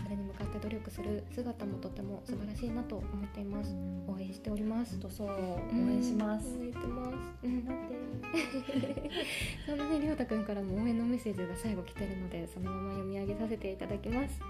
[0.03, 3.75] それに向かって努力する姿もとても素晴らしいなと思っています、
[4.07, 4.99] 応援しております。
[4.99, 7.13] とそう応援します、応援してます。
[7.45, 8.01] うんだって
[9.67, 14.41] そんなねりょうたくんからも応援のメッセージが最後来てるのでそのまま読み上げさせていただきます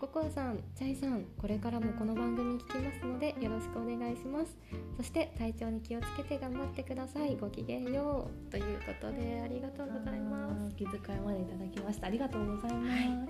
[0.00, 4.56] ココアさん、チャイさん、これからもこの番組聞きますのでよろしくお願いします。
[4.96, 7.36] そして体調に気をつけて頑張ってください。
[7.36, 10.74] ごきげんようということでありがとうございます。
[10.76, 12.90] 気遣いまでいただきましたありがとうございます。
[12.90, 13.26] はい、うんうん、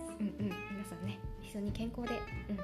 [0.46, 2.56] 皆さんね、一緒に健康で、うん、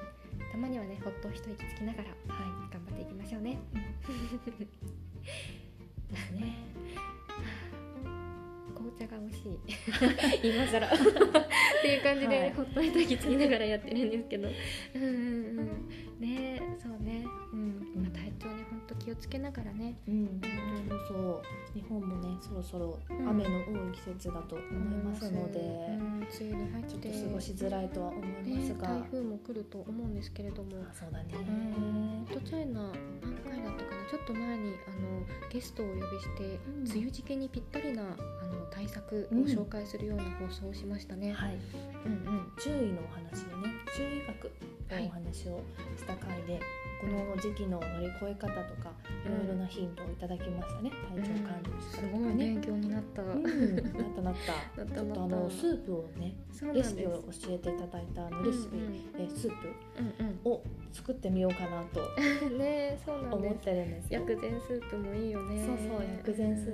[0.50, 3.58] たまにはねほっと一息つきながら、はい、頑張っていきましょうね。
[6.10, 6.54] ですね。
[8.80, 9.48] 紅茶が美味し
[10.42, 10.48] い。
[10.48, 10.86] 今更。
[10.88, 14.48] っていう感じで、はい、ほっと一息つきながらやってるんですけど。
[14.94, 17.24] うんうんうんねそうね。
[17.52, 19.96] うん、まあ、体調に本当気をつけながらね。
[20.06, 20.40] うん、うん、
[20.88, 21.42] そうそう。
[21.74, 30.70] 日本もねそろそろ雨の多い季節だと思いますので、うん、梅雨に入ってちょっと過ごしづらいとは思いますが、ね、台風も来ると思うんですけれども。
[30.92, 31.34] そうだね。
[32.32, 32.92] とチャイナ
[33.22, 34.10] 何回だったかな。
[34.10, 36.58] ちょっと前にあのゲストをお呼びして、
[36.92, 41.32] 梅雨時期にぴったりなあの対策を紹介するような放送をしましたね。
[41.32, 41.58] はい、
[42.04, 43.74] うんうん、注意のお話でね。
[43.96, 44.50] 注意学。
[44.50, 45.62] のお話を
[45.96, 46.62] した回で、はい、
[47.00, 48.92] この時期の乗り越え方とか
[49.24, 53.84] いろいろなヒントをいただきましたね、体調管理し方とかね、うん、勉強になった、うん、なっ
[54.14, 54.84] たなった。
[54.84, 56.34] ちょっとあのスープをね
[56.74, 58.76] レシピを教えていただいたあのレシピ、
[59.18, 59.50] えスー
[60.42, 60.48] プ？
[60.48, 62.00] を作ってみようかなと。
[62.58, 65.64] ねそうなん思ってるんです薬膳スープもいいよね。
[65.64, 66.72] そうそう薬膳スー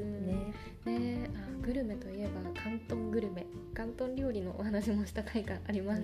[0.85, 3.47] プね、ねあグルメといえば広東グルメ。
[3.75, 6.03] 広東料理のお話もした回があります。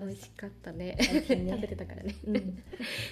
[0.00, 0.96] 美味しかったね、ね、
[1.28, 2.62] 食べてたからね、うん、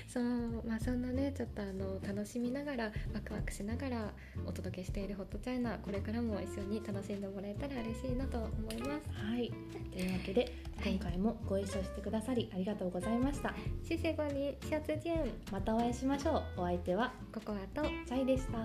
[0.08, 0.24] そう
[0.66, 2.84] まあそんなねちょっとあの楽しみながら
[3.14, 4.12] ワクワクしながら
[4.46, 9.08] お届けしているホットチャイナこれからも一緒に楽しんでもらえたら嬉しいなと思います。
[9.12, 9.52] はい。
[9.92, 10.52] というわけで
[10.84, 13.54] 今回もご一緒してくださりありがとうございました。
[13.82, 15.30] シセゴにシャツジェン。
[15.52, 16.58] またお会いしましょう。
[16.58, 18.58] お相手はココアとチャイでした